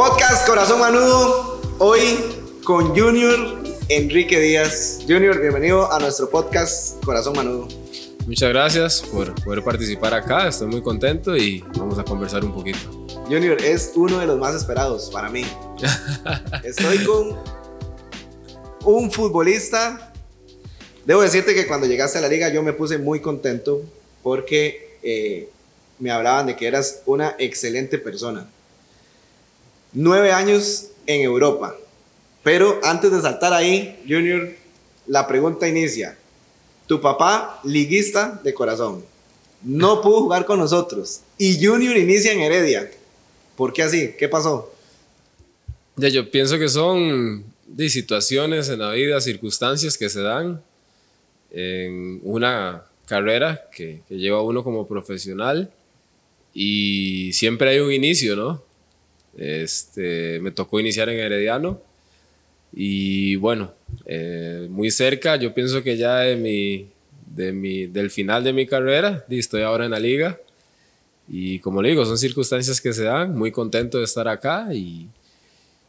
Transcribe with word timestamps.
Podcast 0.00 0.46
Corazón 0.46 0.80
Manudo, 0.80 1.60
hoy 1.76 2.00
con 2.64 2.98
Junior 2.98 3.62
Enrique 3.90 4.40
Díaz. 4.40 5.00
Junior, 5.06 5.38
bienvenido 5.38 5.92
a 5.92 5.98
nuestro 5.98 6.30
podcast 6.30 7.04
Corazón 7.04 7.36
Manudo. 7.36 7.68
Muchas 8.26 8.48
gracias 8.48 9.02
por 9.02 9.34
poder 9.44 9.62
participar 9.62 10.14
acá, 10.14 10.48
estoy 10.48 10.68
muy 10.68 10.80
contento 10.80 11.36
y 11.36 11.60
vamos 11.76 11.98
a 11.98 12.04
conversar 12.04 12.42
un 12.46 12.54
poquito. 12.54 12.78
Junior 13.28 13.62
es 13.62 13.92
uno 13.94 14.20
de 14.20 14.26
los 14.26 14.38
más 14.38 14.54
esperados 14.54 15.10
para 15.12 15.28
mí. 15.28 15.44
Estoy 16.64 17.04
con 17.04 17.36
un 18.86 19.12
futbolista. 19.12 20.14
Debo 21.04 21.20
decirte 21.20 21.54
que 21.54 21.66
cuando 21.66 21.86
llegaste 21.86 22.16
a 22.16 22.22
la 22.22 22.28
liga 22.28 22.48
yo 22.48 22.62
me 22.62 22.72
puse 22.72 22.96
muy 22.96 23.20
contento 23.20 23.82
porque 24.22 24.96
eh, 25.02 25.50
me 25.98 26.10
hablaban 26.10 26.46
de 26.46 26.56
que 26.56 26.66
eras 26.66 27.02
una 27.04 27.36
excelente 27.38 27.98
persona 27.98 28.48
nueve 29.92 30.32
años 30.32 30.88
en 31.06 31.22
Europa. 31.22 31.74
Pero 32.42 32.80
antes 32.82 33.12
de 33.12 33.20
saltar 33.20 33.52
ahí, 33.52 34.00
Junior, 34.08 34.48
la 35.06 35.26
pregunta 35.26 35.68
inicia. 35.68 36.16
Tu 36.86 37.00
papá, 37.00 37.60
liguista 37.64 38.40
de 38.42 38.54
corazón, 38.54 39.04
no 39.62 40.00
pudo 40.00 40.22
jugar 40.22 40.46
con 40.46 40.58
nosotros 40.58 41.20
y 41.38 41.64
Junior 41.64 41.96
inicia 41.96 42.32
en 42.32 42.40
Heredia. 42.40 42.90
¿Por 43.56 43.72
qué 43.72 43.82
así? 43.82 44.14
¿Qué 44.18 44.28
pasó? 44.28 44.72
Ya, 45.96 46.08
yo 46.08 46.30
pienso 46.30 46.58
que 46.58 46.68
son 46.68 47.44
de 47.66 47.88
situaciones 47.88 48.68
en 48.68 48.78
la 48.78 48.92
vida, 48.92 49.20
circunstancias 49.20 49.98
que 49.98 50.08
se 50.08 50.22
dan 50.22 50.62
en 51.50 52.20
una 52.22 52.84
carrera 53.06 53.68
que, 53.72 54.02
que 54.08 54.16
lleva 54.16 54.42
uno 54.42 54.64
como 54.64 54.86
profesional 54.86 55.70
y 56.54 57.32
siempre 57.32 57.70
hay 57.70 57.80
un 57.80 57.92
inicio, 57.92 58.34
¿no? 58.34 58.62
Este, 59.40 60.38
me 60.40 60.50
tocó 60.50 60.78
iniciar 60.80 61.08
en 61.08 61.18
Herediano 61.18 61.80
y 62.74 63.36
bueno, 63.36 63.72
eh, 64.04 64.66
muy 64.68 64.90
cerca, 64.90 65.36
yo 65.36 65.54
pienso 65.54 65.82
que 65.82 65.96
ya 65.96 66.18
de 66.18 66.36
mi, 66.36 66.90
de 67.34 67.50
mi, 67.50 67.86
del 67.86 68.10
final 68.10 68.44
de 68.44 68.52
mi 68.52 68.66
carrera, 68.66 69.24
estoy 69.30 69.62
ahora 69.62 69.86
en 69.86 69.92
la 69.92 69.98
liga 69.98 70.38
y 71.26 71.58
como 71.60 71.80
le 71.80 71.88
digo, 71.88 72.04
son 72.04 72.18
circunstancias 72.18 72.82
que 72.82 72.92
se 72.92 73.04
dan, 73.04 73.34
muy 73.34 73.50
contento 73.50 73.96
de 73.96 74.04
estar 74.04 74.28
acá 74.28 74.74
y, 74.74 75.08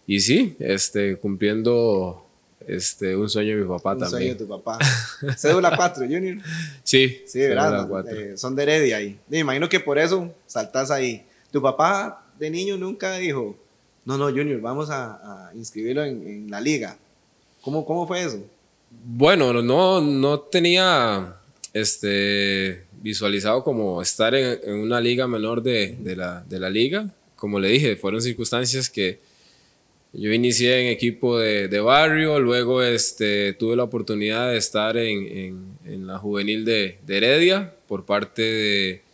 y 0.07 0.21
sí, 0.21 0.55
este, 0.59 1.17
cumpliendo 1.17 2.25
este, 2.65 3.17
un 3.17 3.29
sueño 3.29 3.57
de 3.57 3.63
mi 3.63 3.67
papá 3.67 3.97
también. 3.97 4.05
Un 4.05 4.09
sueño 4.11 4.33
de 4.33 4.39
tu 4.39 4.47
papá. 4.47 4.79
Cédula 5.35 5.75
4, 5.75 6.05
Junior. 6.05 6.37
Sí. 6.85 7.21
Sí, 7.25 7.39
¿verdad? 7.39 7.85
Eh, 8.13 8.37
son 8.37 8.55
de 8.55 8.63
Heredia 8.63 8.95
ahí. 8.95 9.19
Me 9.27 9.39
imagino 9.39 9.67
que 9.67 9.81
por 9.81 9.99
eso 9.99 10.33
saltas 10.45 10.89
ahí. 10.89 11.25
Tu 11.51 11.61
papá 11.61 12.20
de 12.41 12.49
niño 12.49 12.75
nunca 12.75 13.17
dijo, 13.17 13.55
no, 14.03 14.17
no, 14.17 14.25
Junior, 14.25 14.59
vamos 14.61 14.89
a, 14.89 15.51
inscribirlo 15.53 16.03
en, 16.03 16.49
la 16.49 16.59
liga. 16.59 16.97
¿Cómo, 17.61 17.85
¿Cómo 17.85 18.07
fue 18.07 18.23
eso? 18.23 18.43
Bueno, 19.05 19.53
no, 19.61 20.01
no 20.01 20.39
tenía 20.39 21.35
este, 21.71 22.85
visualizado 22.99 23.63
como 23.63 24.01
estar 24.01 24.33
en, 24.33 24.73
una 24.73 24.99
liga 24.99 25.27
menor 25.27 25.61
de, 25.61 25.95
la, 26.17 26.43
de, 26.49 26.59
la, 26.59 26.71
liga. 26.71 27.13
Como 27.35 27.59
le 27.59 27.67
dije, 27.67 27.95
fueron 27.95 28.23
circunstancias 28.23 28.89
que 28.89 29.19
yo 30.11 30.33
inicié 30.33 30.81
en 30.81 30.87
equipo 30.87 31.37
de, 31.37 31.79
barrio, 31.79 32.39
luego 32.39 32.81
este, 32.81 33.53
tuve 33.53 33.75
la 33.75 33.83
oportunidad 33.83 34.49
de 34.49 34.57
estar 34.57 34.97
en 34.97 36.07
la 36.07 36.17
juvenil 36.17 36.65
de, 36.65 36.97
Heredia 37.07 37.75
por 37.87 38.03
parte 38.03 38.41
de, 38.41 39.10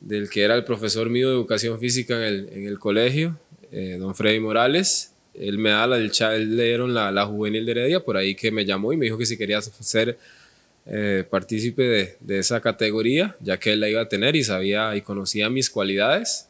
del 0.00 0.30
que 0.30 0.42
era 0.42 0.54
el 0.54 0.64
profesor 0.64 1.10
mío 1.10 1.28
de 1.28 1.34
educación 1.34 1.78
física 1.78 2.16
en 2.16 2.22
el, 2.22 2.48
en 2.52 2.66
el 2.66 2.78
colegio, 2.78 3.38
eh, 3.70 3.96
don 3.98 4.14
Freddy 4.14 4.40
Morales. 4.40 5.12
Él 5.34 5.58
me 5.58 5.70
da 5.70 5.86
la, 5.86 5.96
él 5.98 6.56
le 6.56 6.64
dieron 6.64 6.92
la, 6.92 7.12
la, 7.12 7.24
juvenil 7.26 7.64
de 7.64 7.72
Heredia, 7.72 8.00
por 8.00 8.16
ahí 8.16 8.34
que 8.34 8.50
me 8.50 8.64
llamó 8.64 8.92
y 8.92 8.96
me 8.96 9.04
dijo 9.06 9.16
que 9.16 9.26
si 9.26 9.38
quería 9.38 9.60
ser 9.62 10.18
eh, 10.86 11.24
partícipe 11.28 11.82
de, 11.82 12.16
de, 12.20 12.38
esa 12.38 12.60
categoría, 12.60 13.36
ya 13.40 13.58
que 13.58 13.72
él 13.72 13.80
la 13.80 13.88
iba 13.88 14.00
a 14.00 14.08
tener 14.08 14.34
y 14.34 14.42
sabía 14.42 14.96
y 14.96 15.02
conocía 15.02 15.48
mis 15.48 15.70
cualidades. 15.70 16.48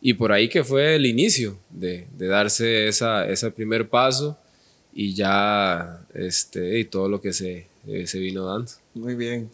Y 0.00 0.14
por 0.14 0.32
ahí 0.32 0.48
que 0.48 0.64
fue 0.64 0.96
el 0.96 1.06
inicio 1.06 1.58
de, 1.70 2.06
de 2.16 2.26
darse 2.26 2.88
esa, 2.88 3.28
ese 3.28 3.50
primer 3.50 3.88
paso 3.88 4.38
y 4.94 5.14
ya 5.14 6.00
este, 6.14 6.78
y 6.78 6.84
todo 6.84 7.08
lo 7.08 7.20
que 7.20 7.32
se, 7.32 7.66
eh, 7.86 8.06
se 8.06 8.18
vino 8.18 8.46
dando. 8.46 8.70
Muy 8.94 9.14
bien. 9.14 9.50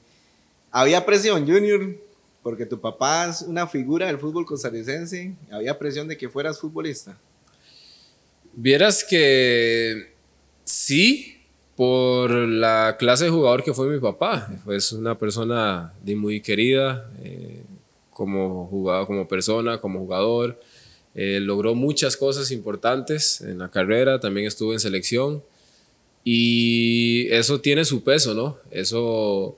¿Había 0.71 1.05
presión, 1.05 1.47
Junior, 1.47 1.97
porque 2.43 2.67
tu 2.67 2.81
papá 2.81 3.29
es 3.29 3.43
una 3.43 3.67
figura 3.67 4.07
del 4.07 4.19
fútbol 4.19 4.47
costarricense, 4.47 5.35
había 5.51 5.79
presión 5.79 6.09
de 6.09 6.17
que 6.17 6.29
fueras 6.29 6.59
futbolista. 6.59 7.19
Vieras 8.55 9.05
que 9.05 10.15
sí, 10.65 11.41
por 11.81 12.31
la 12.31 12.97
clase 12.99 13.25
de 13.25 13.31
jugador 13.31 13.65
que 13.65 13.73
fue 13.73 13.89
mi 13.89 13.99
papá. 13.99 14.53
Es 14.69 14.93
una 14.93 15.17
persona 15.17 15.95
muy 16.05 16.43
querida 16.43 17.11
eh, 17.23 17.63
como 18.11 18.67
jugador, 18.67 19.07
como 19.07 19.27
persona, 19.27 19.81
como 19.81 20.01
jugador. 20.01 20.61
Eh, 21.15 21.41
logró 21.41 21.75
muchas 21.75 22.19
cosas 22.19 22.51
importantes 22.51 23.41
en 23.41 23.61
la 23.61 23.71
carrera, 23.71 24.21
también 24.21 24.47
estuvo 24.47 24.75
en 24.75 24.81
selección. 24.81 25.43
Y 26.23 27.29
eso 27.31 27.63
tiene 27.63 27.87
su 27.87 28.05
peso, 28.05 28.35
¿no? 28.35 28.59
Eso, 28.71 29.57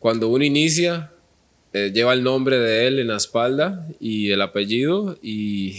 cuando 0.00 0.30
uno 0.30 0.44
inicia, 0.44 1.12
eh, 1.72 1.92
lleva 1.94 2.12
el 2.12 2.24
nombre 2.24 2.58
de 2.58 2.86
él 2.88 2.98
en 2.98 3.08
la 3.08 3.16
espalda 3.16 3.86
y 4.00 4.30
el 4.30 4.42
apellido 4.42 5.16
y, 5.22 5.76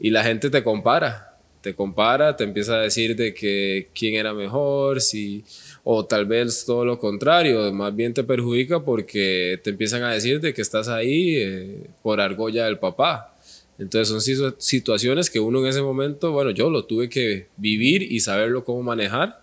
y, 0.00 0.10
la 0.10 0.24
gente 0.24 0.48
te 0.48 0.62
compara, 0.62 1.38
te 1.60 1.74
compara, 1.74 2.34
te 2.36 2.44
empieza 2.44 2.76
a 2.76 2.80
decir 2.80 3.14
de 3.14 3.34
que 3.34 3.88
quién 3.94 4.14
era 4.14 4.32
mejor, 4.32 5.02
si, 5.02 5.44
o 5.84 6.06
tal 6.06 6.24
vez 6.24 6.64
todo 6.64 6.84
lo 6.86 6.98
contrario, 6.98 7.70
más 7.72 7.94
bien 7.94 8.14
te 8.14 8.24
perjudica 8.24 8.84
porque 8.84 9.60
te 9.62 9.70
empiezan 9.70 10.02
a 10.02 10.12
decir 10.12 10.40
de 10.40 10.54
que 10.54 10.62
estás 10.62 10.88
ahí 10.88 11.36
eh, 11.36 11.90
por 12.02 12.20
argolla 12.20 12.64
del 12.64 12.78
papá. 12.78 13.36
Entonces 13.78 14.08
son 14.08 14.54
situaciones 14.58 15.28
que 15.28 15.40
uno 15.40 15.60
en 15.60 15.66
ese 15.66 15.82
momento, 15.82 16.32
bueno, 16.32 16.52
yo 16.52 16.70
lo 16.70 16.84
tuve 16.84 17.08
que 17.08 17.48
vivir 17.56 18.02
y 18.02 18.20
saberlo 18.20 18.64
cómo 18.64 18.82
manejar. 18.82 19.40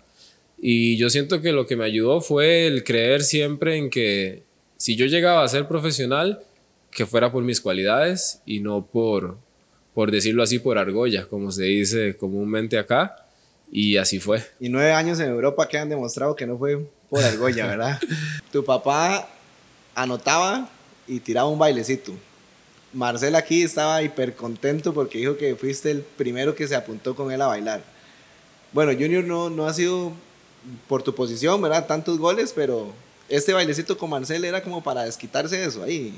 Y 0.61 0.97
yo 0.97 1.09
siento 1.09 1.41
que 1.41 1.51
lo 1.51 1.67
que 1.67 1.75
me 1.75 1.85
ayudó 1.85 2.21
fue 2.21 2.67
el 2.67 2.83
creer 2.83 3.21
siempre 3.21 3.77
en 3.77 3.89
que 3.89 4.43
si 4.79 4.95
yo 4.95 5.05
llegaba 5.07 5.43
a 5.43 5.47
ser 5.47 5.67
profesional, 5.67 6.41
que 6.89 7.05
fuera 7.05 7.31
por 7.31 7.43
mis 7.43 7.59
cualidades 7.59 8.41
y 8.45 8.61
no 8.61 8.85
por, 8.85 9.37
por 9.93 10.09
decirlo 10.09 10.41
así, 10.41 10.57
por 10.57 10.77
argolla, 10.77 11.25
como 11.27 11.51
se 11.51 11.63
dice 11.63 12.15
comúnmente 12.15 12.79
acá. 12.79 13.25
Y 13.71 13.97
así 13.97 14.19
fue. 14.19 14.43
Y 14.59 14.69
nueve 14.69 14.93
años 14.93 15.19
en 15.19 15.29
Europa 15.29 15.67
que 15.67 15.77
han 15.77 15.89
demostrado 15.89 16.35
que 16.35 16.47
no 16.47 16.57
fue 16.57 16.87
por 17.09 17.21
argolla, 17.21 17.67
¿verdad? 17.67 17.99
tu 18.51 18.63
papá 18.63 19.29
anotaba 19.93 20.69
y 21.07 21.19
tiraba 21.19 21.49
un 21.49 21.59
bailecito. 21.59 22.13
Marcel 22.93 23.35
aquí 23.35 23.61
estaba 23.61 24.01
hiper 24.01 24.33
contento 24.33 24.93
porque 24.93 25.19
dijo 25.19 25.37
que 25.37 25.55
fuiste 25.55 25.91
el 25.91 26.01
primero 26.01 26.55
que 26.55 26.67
se 26.67 26.75
apuntó 26.75 27.15
con 27.15 27.31
él 27.33 27.41
a 27.41 27.47
bailar. 27.47 27.83
Bueno, 28.71 28.93
Junior 28.93 29.25
no, 29.25 29.49
no 29.49 29.67
ha 29.67 29.73
sido 29.73 30.13
por 30.87 31.03
tu 31.03 31.13
posición, 31.13 31.61
¿verdad? 31.61 31.85
Tantos 31.85 32.17
goles, 32.17 32.53
pero 32.55 32.93
este 33.29 33.53
bailecito 33.53 33.97
con 33.97 34.09
Marcel 34.09 34.43
era 34.43 34.61
como 34.61 34.83
para 34.83 35.03
desquitarse 35.03 35.57
de 35.57 35.65
eso 35.65 35.83
ahí, 35.83 36.13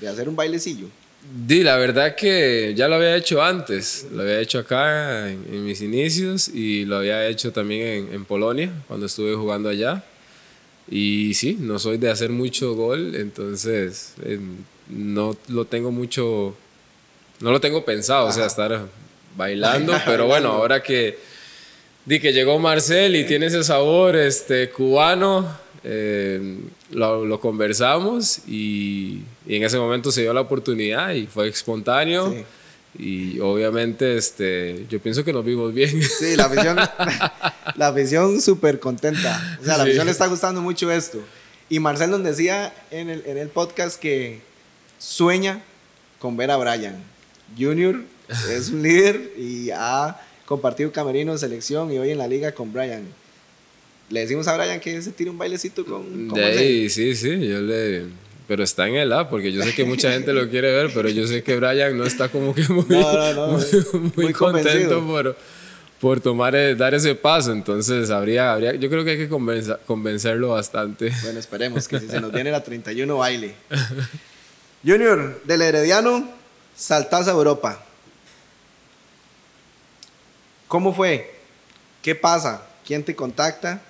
de 0.00 0.08
hacer 0.08 0.28
un 0.28 0.36
bailecillo. 0.36 0.88
Di, 1.22 1.62
la 1.62 1.76
verdad 1.76 2.14
que 2.14 2.72
ya 2.74 2.88
lo 2.88 2.94
había 2.94 3.14
hecho 3.14 3.42
antes, 3.42 4.06
lo 4.10 4.22
había 4.22 4.40
hecho 4.40 4.58
acá 4.58 5.28
en, 5.28 5.66
mis 5.66 5.82
inicios 5.82 6.48
y 6.48 6.86
lo 6.86 6.96
había 6.96 7.26
hecho 7.26 7.52
también 7.52 8.08
en, 8.10 8.24
Polonia 8.24 8.72
cuando 8.88 9.06
estuve 9.06 9.34
jugando 9.34 9.68
allá. 9.68 10.02
Y 10.90 11.34
sí, 11.34 11.58
no 11.60 11.78
soy 11.78 11.98
de 11.98 12.10
hacer 12.10 12.30
mucho 12.30 12.74
gol, 12.74 13.14
entonces 13.14 14.14
eh, 14.24 14.40
no 14.88 15.36
lo 15.48 15.66
tengo 15.66 15.92
mucho, 15.92 16.56
no 17.40 17.52
lo 17.52 17.60
tengo 17.60 17.84
pensado, 17.84 18.26
o 18.26 18.32
sea, 18.32 18.46
estar 18.46 18.88
bailando, 19.36 19.92
pero 20.06 20.26
bueno, 20.26 20.48
ahora 20.48 20.82
que, 20.82 21.18
di 22.06 22.18
que 22.18 22.32
llegó 22.32 22.58
Marcel 22.58 23.14
y 23.14 23.24
tiene 23.24 23.46
ese 23.46 23.62
sabor 23.62 24.16
este, 24.16 24.70
cubano, 24.70 25.54
eh, 25.82 26.58
lo, 26.90 27.40
conversamos 27.40 28.40
y, 28.46 29.22
en 29.46 29.64
ese 29.64 29.78
momento 29.78 30.12
se 30.12 30.22
dio 30.22 30.32
la 30.32 30.42
oportunidad 30.42 31.12
y 31.12 31.26
fue 31.26 31.48
espontáneo. 31.48 32.34
Y 32.98 33.38
obviamente 33.38 34.16
este, 34.16 34.84
yo 34.90 35.00
pienso 35.00 35.24
que 35.24 35.32
nos 35.32 35.44
vimos 35.44 35.72
bien. 35.72 36.02
Sí, 36.02 36.36
la 36.36 36.46
afición, 36.46 36.76
la 37.76 37.88
afición 37.88 38.40
súper 38.40 38.80
contenta. 38.80 39.58
O 39.60 39.64
sea, 39.64 39.76
la 39.76 39.84
afición 39.84 40.06
le 40.06 40.12
está 40.12 40.26
gustando 40.26 40.60
mucho 40.60 40.90
esto. 40.90 41.20
Y 41.68 41.78
Marcel 41.78 42.10
nos 42.10 42.24
decía 42.24 42.74
en 42.90 43.08
el, 43.08 43.22
en 43.26 43.38
el 43.38 43.48
podcast 43.48 43.98
que 43.98 44.40
sueña 44.98 45.62
con 46.18 46.36
ver 46.36 46.50
a 46.50 46.56
Brian. 46.56 46.96
Junior 47.56 48.02
es 48.50 48.70
un 48.70 48.82
líder 48.82 49.32
y 49.38 49.70
ha 49.70 50.20
compartido 50.46 50.90
camerino 50.90 51.38
selección 51.38 51.92
y 51.92 51.98
hoy 51.98 52.10
en 52.10 52.18
la 52.18 52.26
liga 52.26 52.52
con 52.52 52.72
Brian 52.72 53.06
le 54.10 54.20
decimos 54.20 54.46
a 54.48 54.56
Brian 54.56 54.80
que 54.80 55.00
se 55.00 55.12
tire 55.12 55.30
un 55.30 55.38
bailecito 55.38 55.84
con, 55.84 56.28
con 56.28 56.38
sí, 56.38 57.14
sí, 57.14 57.48
yo 57.48 57.60
le 57.60 58.06
pero 58.50 58.64
está 58.64 58.88
en 58.88 58.96
el 58.96 59.12
A, 59.12 59.30
porque 59.30 59.52
yo 59.52 59.62
sé 59.62 59.72
que 59.76 59.84
mucha 59.84 60.10
gente 60.10 60.32
lo 60.32 60.50
quiere 60.50 60.72
ver, 60.72 60.90
pero 60.92 61.08
yo 61.08 61.24
sé 61.24 61.40
que 61.44 61.54
Brian 61.54 61.96
no 61.96 62.02
está 62.02 62.28
como 62.28 62.52
que 62.52 62.66
muy, 62.68 62.84
muy, 64.16 64.32
contento 64.32 65.06
por, 65.06 65.36
por 66.00 66.20
tomar, 66.20 66.56
eh, 66.56 66.74
dar 66.74 66.92
ese 66.92 67.14
paso. 67.14 67.52
Entonces, 67.52 68.10
habría, 68.10 68.52
habría, 68.52 68.74
yo 68.74 68.90
creo 68.90 69.04
que 69.04 69.12
hay 69.12 69.18
que 69.18 69.28
convencerlo 69.28 70.48
bastante. 70.48 71.12
Bueno, 71.22 71.38
esperemos 71.38 71.86
que 71.86 72.00
si 72.00 72.08
se 72.08 72.20
nos 72.20 72.32
viene 72.32 72.50
la 72.50 72.64
31 72.64 73.16
baile. 73.16 73.54
Junior, 74.84 75.40
del 75.44 75.62
Herediano, 75.62 76.28
saltás 76.74 77.28
a 77.28 77.30
Europa. 77.30 77.84
¿Cómo 80.66 80.92
fue? 80.92 81.36
¿Qué 82.02 82.16
pasa? 82.16 82.66
¿Quién 82.84 83.04
te 83.04 83.14
contacta? 83.14 83.80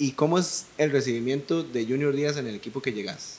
¿Y 0.00 0.12
cómo 0.12 0.38
es 0.38 0.64
el 0.78 0.90
recibimiento 0.90 1.62
de 1.62 1.84
Junior 1.84 2.16
Díaz 2.16 2.38
en 2.38 2.46
el 2.46 2.54
equipo 2.54 2.80
que 2.80 2.94
llegas? 2.94 3.38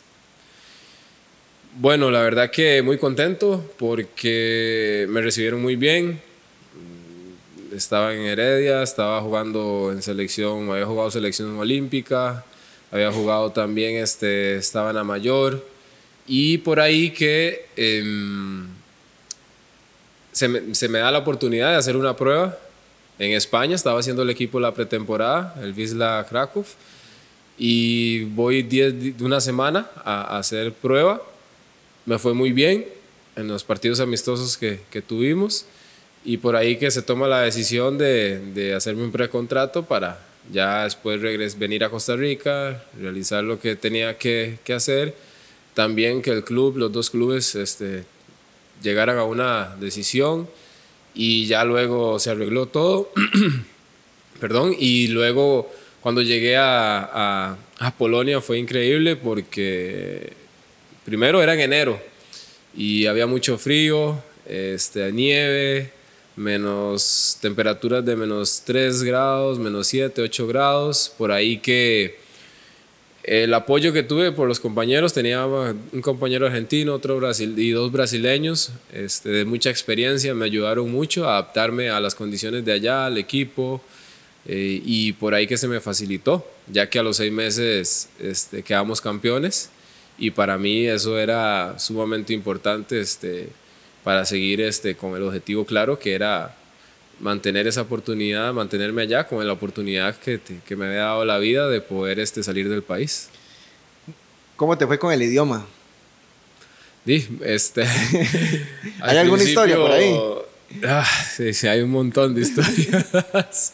Bueno, 1.76 2.12
la 2.12 2.22
verdad 2.22 2.52
que 2.52 2.84
muy 2.84 3.00
contento 3.00 3.68
porque 3.80 5.08
me 5.10 5.22
recibieron 5.22 5.60
muy 5.60 5.76
bien. 5.76 6.22
Estaba 7.76 8.14
en 8.14 8.22
Heredia, 8.22 8.84
estaba 8.84 9.20
jugando 9.22 9.90
en 9.92 10.04
selección, 10.04 10.70
había 10.70 10.86
jugado 10.86 11.10
selección 11.10 11.58
olímpica, 11.58 12.46
había 12.92 13.12
jugado 13.12 13.52
también, 13.52 13.96
este, 13.96 14.58
estaba 14.58 14.92
en 14.92 14.98
la 14.98 15.04
mayor. 15.04 15.66
Y 16.28 16.60
por 16.60 16.80
ahí 16.80 17.10
que 17.10 17.66
em, 17.76 18.68
se, 20.32 20.48
me, 20.48 20.76
se 20.76 20.88
me 20.90 21.00
da 21.00 21.10
la 21.10 21.18
oportunidad 21.18 21.72
de 21.72 21.78
hacer 21.78 21.98
una 21.98 22.16
prueba 22.16 22.56
en 23.22 23.34
España, 23.34 23.76
estaba 23.76 24.00
haciendo 24.00 24.24
el 24.24 24.32
equipo 24.32 24.60
la 24.60 24.74
pretemporada, 24.74 25.56
el 25.62 25.74
Wisla 25.74 26.26
Krakow, 26.28 26.66
y 27.56 28.24
voy 28.24 28.64
diez, 28.64 28.96
una 29.22 29.40
semana 29.40 29.88
a, 30.04 30.40
hacer 30.40 30.74
prueba. 30.74 31.22
Me 32.08 32.18
fue 32.18 32.34
muy 32.34 32.52
bien 32.52 32.88
en 33.36 33.48
los 33.48 33.64
partidos 33.64 34.00
amistosos 34.00 34.58
que, 34.58 34.80
que 34.90 35.04
tuvimos 35.04 35.66
y 36.26 36.38
por 36.38 36.56
ahí 36.56 36.78
que 36.78 36.90
se 36.90 37.04
toma 37.04 37.28
la 37.28 37.42
decisión 37.42 38.00
de, 38.00 38.40
de 38.54 38.74
hacerme 38.74 39.04
un 39.04 39.12
precontrato 39.12 39.84
para 39.84 40.20
ya 40.52 40.86
después 40.86 41.22
regres, 41.22 41.60
venir 41.60 41.84
a 41.84 41.92
Costa 41.92 42.16
Rica, 42.16 42.84
realizar 43.00 43.44
lo 43.44 43.60
que 43.60 43.76
tenía 43.76 44.18
que, 44.18 44.58
que, 44.64 44.74
hacer. 44.74 45.14
También 45.76 46.24
que 46.24 46.32
el 46.32 46.44
club, 46.44 46.78
los 46.78 46.92
dos 46.92 47.12
clubes, 47.12 47.54
este, 47.54 48.04
llegaran 48.82 49.20
a 49.20 49.26
una 49.26 49.76
decisión 49.80 50.50
y 51.14 51.46
ya 51.46 51.64
luego 51.64 52.20
se 52.20 52.32
arregló 52.32 52.68
todo. 52.68 53.12
Perdón, 54.40 54.76
y 54.78 55.08
luego 55.08 55.72
cuando 56.02 56.22
llegué 56.22 56.58
a, 56.58 57.58
a, 57.80 57.98
Polonia 57.98 58.42
fue 58.42 58.58
increíble 58.58 59.16
porque 59.16 60.34
primero 61.06 61.44
era 61.44 61.54
en 61.54 61.60
enero 61.60 62.02
y 62.76 63.06
había 63.06 63.28
mucho 63.28 63.58
frío, 63.58 64.24
este, 64.48 65.12
nieve, 65.12 65.92
menos 66.36 67.38
temperaturas 67.42 68.04
de 68.04 68.16
menos 68.16 68.64
3 68.66 69.04
grados, 69.04 69.60
menos 69.60 69.88
7, 69.88 70.22
8 70.22 70.48
grados, 70.48 71.14
por 71.18 71.32
ahí 71.32 71.58
que 71.58 72.21
el 73.24 73.54
apoyo 73.54 73.94
que 73.94 74.04
tuve 74.04 74.32
por 74.32 74.48
los 74.48 74.60
compañeros, 74.60 75.14
tenía 75.14 75.46
un 75.46 76.02
compañero 76.02 76.48
argentino, 76.48 76.96
otro 76.96 77.18
brasil 77.18 77.58
y 77.58 77.72
dos 77.72 77.92
brasileños 77.92 78.72
este, 78.92 79.30
de 79.30 79.46
mucha 79.46 79.70
experiencia, 79.70 80.34
me 80.34 80.46
ayudaron 80.46 80.92
mucho 80.92 81.28
a 81.28 81.34
adaptarme 81.34 81.90
a 81.90 82.00
las 82.00 82.16
condiciones 82.16 82.66
de 82.66 82.74
allá, 82.74 83.06
al 83.06 83.18
equipo, 83.18 83.82
eh, 84.48 84.82
y 84.84 85.14
por 85.14 85.36
ahí 85.36 85.46
que 85.46 85.58
se 85.58 85.68
me 85.68 85.80
facilitó, 85.82 86.48
ya 86.68 86.90
que 86.90 86.98
a 86.98 87.04
los 87.04 87.18
seis 87.18 87.32
meses 87.32 88.10
este, 88.20 88.64
quedamos 88.64 89.02
campeones, 89.02 89.70
y 90.18 90.32
para 90.32 90.58
mí 90.58 90.88
eso 90.88 91.20
era 91.20 91.78
sumamente 91.78 92.34
importante 92.34 93.00
este, 93.00 93.50
para 94.04 94.26
seguir 94.26 94.62
este, 94.62 94.96
con 94.96 95.16
el 95.16 95.24
objetivo 95.24 95.66
claro 95.66 96.00
que 96.00 96.14
era 96.14 96.56
mantener 97.22 97.68
esa 97.68 97.82
oportunidad, 97.82 98.54
mantenerme 98.54 99.04
allá 99.04 99.28
con 99.28 99.46
la 99.46 99.54
oportunidad 99.54 100.16
que, 100.18 100.40
que 100.66 100.76
me 100.76 100.88
había 100.88 101.02
dado 101.02 101.26
la 101.26 101.38
vida 101.38 101.70
de 101.70 101.82
poder 101.82 102.20
este, 102.20 102.44
salir 102.44 102.68
del 102.68 102.84
país. 102.84 103.30
¿Cómo 104.56 104.78
te 104.78 104.86
fue 104.86 105.00
con 105.00 105.14
el 105.14 105.22
idioma? 105.22 105.66
Sí, 107.06 107.28
este, 107.44 107.84
¿Hay 109.02 109.18
alguna 109.18 109.44
historia 109.44 109.76
por 109.76 109.92
ahí? 109.92 110.16
Ah, 110.86 111.08
sí, 111.36 111.54
sí, 111.54 111.68
hay 111.68 111.82
un 111.82 111.92
montón 111.92 112.36
de 112.36 112.42
historias. 112.42 113.74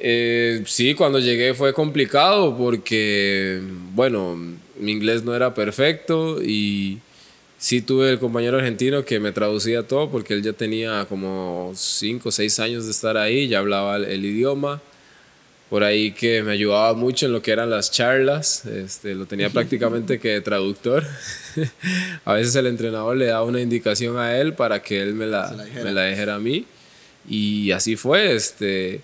eh, 0.00 0.62
sí, 0.66 0.94
cuando 0.94 1.18
llegué 1.18 1.54
fue 1.54 1.74
complicado 1.74 2.56
porque, 2.56 3.60
bueno, 3.92 4.36
mi 4.78 4.92
inglés 4.92 5.22
no 5.22 5.34
era 5.34 5.54
perfecto 5.54 6.42
y 6.42 6.98
sí 7.64 7.80
tuve 7.80 8.10
el 8.10 8.18
compañero 8.18 8.58
argentino 8.58 9.06
que 9.06 9.18
me 9.18 9.32
traducía 9.32 9.84
todo 9.84 10.10
porque 10.10 10.34
él 10.34 10.42
ya 10.42 10.52
tenía 10.52 11.06
como 11.08 11.72
5 11.74 12.28
o 12.28 12.30
6 12.30 12.58
años 12.58 12.84
de 12.84 12.90
estar 12.90 13.16
ahí, 13.16 13.48
ya 13.48 13.60
hablaba 13.60 13.96
el, 13.96 14.22
idioma. 14.22 14.82
Por 15.70 15.82
ahí 15.82 16.12
que 16.12 16.42
me 16.42 16.52
ayudaba 16.52 16.92
mucho 16.92 17.24
en 17.24 17.32
lo 17.32 17.40
que 17.40 17.52
eran 17.52 17.70
las 17.70 17.90
charlas, 17.90 18.66
este, 18.66 19.14
lo 19.14 19.24
tenía 19.24 19.48
prácticamente 19.48 20.20
que 20.20 20.42
traductor. 20.42 21.04
a 22.26 22.34
veces 22.34 22.54
el 22.54 22.66
entrenador 22.66 23.16
le 23.16 23.26
daba 23.26 23.44
una 23.44 23.62
indicación 23.62 24.18
a 24.18 24.38
él 24.38 24.52
para 24.52 24.82
que 24.82 25.00
él 25.00 25.14
me 25.14 25.26
la, 25.26 25.56
me 25.82 25.90
la 25.90 26.04
dijera 26.04 26.34
a 26.34 26.38
mí. 26.40 26.66
Y 27.26 27.70
así 27.70 27.96
fue. 27.96 28.34
Este, 28.34 29.00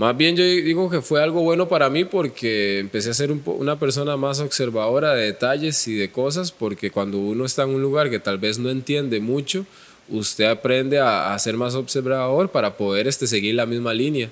más 0.00 0.16
bien 0.16 0.34
yo 0.34 0.42
digo 0.42 0.88
que 0.88 1.02
fue 1.02 1.22
algo 1.22 1.42
bueno 1.42 1.68
para 1.68 1.90
mí 1.90 2.06
porque 2.06 2.78
empecé 2.78 3.10
a 3.10 3.12
ser 3.12 3.30
una 3.30 3.78
persona 3.78 4.16
más 4.16 4.40
observadora 4.40 5.12
de 5.12 5.26
detalles 5.26 5.86
y 5.88 5.94
de 5.94 6.10
cosas, 6.10 6.52
porque 6.52 6.90
cuando 6.90 7.18
uno 7.18 7.44
está 7.44 7.64
en 7.64 7.74
un 7.74 7.82
lugar 7.82 8.08
que 8.08 8.18
tal 8.18 8.38
vez 8.38 8.58
no 8.58 8.70
entiende 8.70 9.20
mucho, 9.20 9.66
usted 10.08 10.46
aprende 10.46 10.98
a, 10.98 11.38
ser 11.38 11.54
más 11.58 11.74
observador 11.74 12.50
para 12.50 12.78
poder 12.78 13.08
este, 13.08 13.26
seguir 13.26 13.56
la 13.56 13.66
misma 13.66 13.92
línea. 13.92 14.30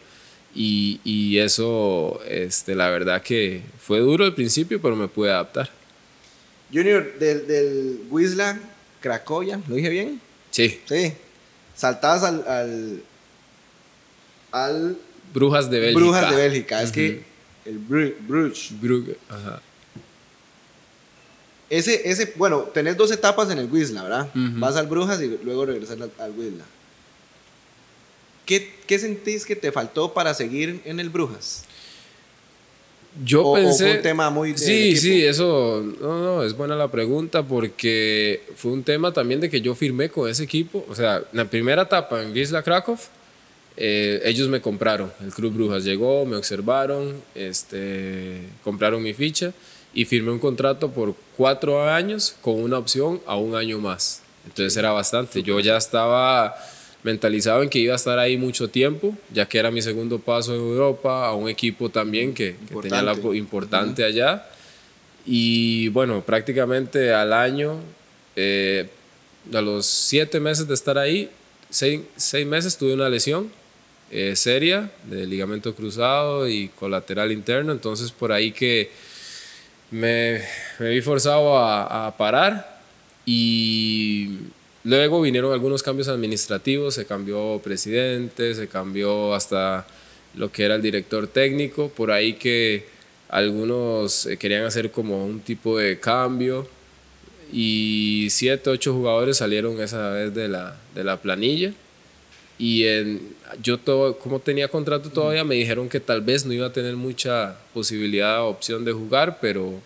Y, 0.54 1.02
y, 1.04 1.36
eso, 1.36 2.18
este, 2.26 2.74
la 2.74 2.88
verdad 2.88 3.20
que 3.20 3.60
fue 3.78 3.98
duro 3.98 4.24
al 4.24 4.34
principio, 4.34 4.80
pero 4.80 4.96
me 4.96 5.06
pude 5.06 5.30
adaptar. 5.30 5.68
Junior, 6.72 7.18
del, 7.18 7.46
del 7.46 8.00
Wisla, 8.10 8.58
Cracovia, 9.02 9.60
¿lo 9.68 9.74
dije 9.74 9.90
bien? 9.90 10.18
Sí. 10.50 10.80
Sí. 10.88 11.12
Saltabas 11.76 12.22
al, 12.22 12.42
al, 12.48 13.02
al 14.50 14.96
Brujas 15.32 15.70
de 15.70 15.80
Bélgica. 15.80 16.00
Brujas 16.00 16.30
de 16.30 16.36
Bélgica. 16.36 16.82
Es 16.82 16.92
que 16.92 17.22
el 17.64 17.78
Bruges. 17.78 18.72
Ajá. 19.28 19.60
Ese, 21.70 22.08
ese, 22.08 22.32
bueno, 22.36 22.60
tenés 22.72 22.96
dos 22.96 23.10
etapas 23.12 23.50
en 23.50 23.58
el 23.58 23.70
Wisla, 23.70 24.02
¿verdad? 24.02 24.30
Vas 24.34 24.76
al 24.76 24.86
Brujas 24.86 25.20
y 25.20 25.38
luego 25.44 25.66
regresas 25.66 25.98
al, 26.18 26.32
Wisla. 26.32 26.64
¿Qué, 28.46 28.74
¿Qué, 28.86 28.98
sentís 28.98 29.44
que 29.44 29.54
te 29.54 29.70
faltó 29.70 30.14
para 30.14 30.32
seguir 30.32 30.80
en 30.86 30.98
el 30.98 31.10
Brujas? 31.10 31.64
Yo 33.22 33.52
pensé. 33.52 33.84
fue 33.84 33.96
un 33.96 34.02
tema 34.02 34.30
muy. 34.30 34.56
sí, 34.56 34.96
sí, 34.96 35.24
eso. 35.24 35.84
No, 36.00 36.22
no, 36.22 36.42
es 36.42 36.56
buena 36.56 36.74
la 36.74 36.90
pregunta 36.90 37.42
porque 37.42 38.42
fue 38.56 38.72
un 38.72 38.82
tema 38.82 39.12
también 39.12 39.40
de 39.40 39.50
que 39.50 39.60
yo 39.60 39.74
firmé 39.74 40.08
con 40.08 40.30
ese 40.30 40.44
equipo. 40.44 40.86
O 40.88 40.94
sea, 40.94 41.22
la 41.32 41.44
primera 41.44 41.82
etapa 41.82 42.22
en 42.22 42.32
Wisla 42.32 42.62
Krakow 42.62 42.96
eh, 43.80 44.22
ellos 44.24 44.48
me 44.48 44.60
compraron, 44.60 45.12
el 45.22 45.32
Club 45.32 45.52
Brujas 45.52 45.84
llegó, 45.84 46.26
me 46.26 46.34
observaron, 46.34 47.22
este, 47.36 48.40
compraron 48.64 49.00
mi 49.00 49.14
ficha 49.14 49.52
y 49.94 50.04
firmé 50.04 50.32
un 50.32 50.40
contrato 50.40 50.90
por 50.90 51.14
cuatro 51.36 51.88
años 51.88 52.34
con 52.40 52.60
una 52.60 52.76
opción 52.76 53.20
a 53.24 53.36
un 53.36 53.54
año 53.54 53.78
más. 53.78 54.22
Entonces 54.44 54.76
era 54.76 54.90
bastante. 54.90 55.44
Yo 55.44 55.60
ya 55.60 55.76
estaba 55.76 56.56
mentalizado 57.04 57.62
en 57.62 57.68
que 57.68 57.78
iba 57.78 57.92
a 57.92 57.96
estar 57.96 58.18
ahí 58.18 58.36
mucho 58.36 58.68
tiempo, 58.68 59.16
ya 59.32 59.46
que 59.46 59.58
era 59.58 59.70
mi 59.70 59.80
segundo 59.80 60.18
paso 60.18 60.56
en 60.56 60.60
Europa, 60.60 61.28
a 61.28 61.34
un 61.34 61.48
equipo 61.48 61.88
también 61.88 62.34
que, 62.34 62.56
tenía 62.82 62.98
algo 62.98 63.32
importante 63.32 64.02
allá. 64.02 64.44
Y 65.24 65.86
bueno, 65.90 66.20
prácticamente 66.22 67.14
al 67.14 67.32
año, 67.32 67.76
eh, 68.34 68.88
a 69.54 69.60
los 69.60 69.86
siete 69.86 70.40
meses 70.40 70.66
de 70.66 70.74
estar 70.74 70.98
ahí, 70.98 71.30
seis, 71.70 72.00
seis 72.16 72.44
meses 72.44 72.76
tuve 72.76 72.94
una 72.94 73.08
lesión 73.08 73.56
eh, 74.10 74.36
seria 74.36 74.90
de 75.04 75.26
ligamento 75.26 75.74
cruzado 75.74 76.48
y 76.48 76.68
colateral 76.68 77.30
interno, 77.30 77.72
entonces 77.72 78.10
por 78.10 78.32
ahí 78.32 78.52
que 78.52 78.90
me, 79.90 80.40
me 80.78 80.88
vi 80.90 81.02
forzado 81.02 81.58
a, 81.58 82.06
a, 82.06 82.16
parar 82.16 82.80
y 83.26 84.38
luego 84.84 85.20
vinieron 85.20 85.52
algunos 85.52 85.82
cambios 85.82 86.08
administrativos, 86.08 86.94
se 86.94 87.04
cambió 87.04 87.60
presidente, 87.62 88.54
se 88.54 88.68
cambió 88.68 89.34
hasta 89.34 89.86
lo 90.34 90.50
que 90.50 90.64
era 90.64 90.76
el 90.76 90.82
director 90.82 91.26
técnico, 91.26 91.90
por 91.90 92.10
ahí 92.10 92.34
que 92.34 92.86
algunos 93.28 94.24
eh, 94.24 94.38
querían 94.38 94.64
hacer 94.64 94.90
como 94.90 95.26
un 95.26 95.40
tipo 95.40 95.78
de 95.78 96.00
cambio 96.00 96.66
y 97.52 98.28
siete, 98.30 98.70
ocho 98.70 98.94
jugadores 98.94 99.36
salieron 99.36 99.80
esa 99.80 100.10
vez 100.10 100.34
de 100.34 100.48
la, 100.48 100.76
de 100.94 101.04
la 101.04 101.20
planilla 101.20 101.72
y 102.58 102.84
en, 102.86 103.20
yo 103.62 103.78
todo, 103.78 104.18
como 104.18 104.40
tenía 104.40 104.68
contrato 104.68 105.10
todavía, 105.10 105.44
me 105.44 105.54
dijeron 105.54 105.88
que 105.88 106.00
tal 106.00 106.22
vez 106.22 106.44
no 106.44 106.52
iba 106.52 106.66
a 106.66 106.72
tener 106.72 106.96
mucha 106.96 107.56
posibilidad, 107.72 108.44
opción 108.44 108.84
de 108.84 108.92
jugar, 108.92 109.38
pero 109.40 109.80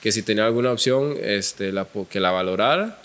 que 0.00 0.12
si 0.12 0.22
tenía 0.22 0.46
alguna 0.46 0.72
opción, 0.72 1.16
este, 1.20 1.72
la, 1.72 1.86
que 2.08 2.20
la 2.20 2.30
valorara. 2.30 2.98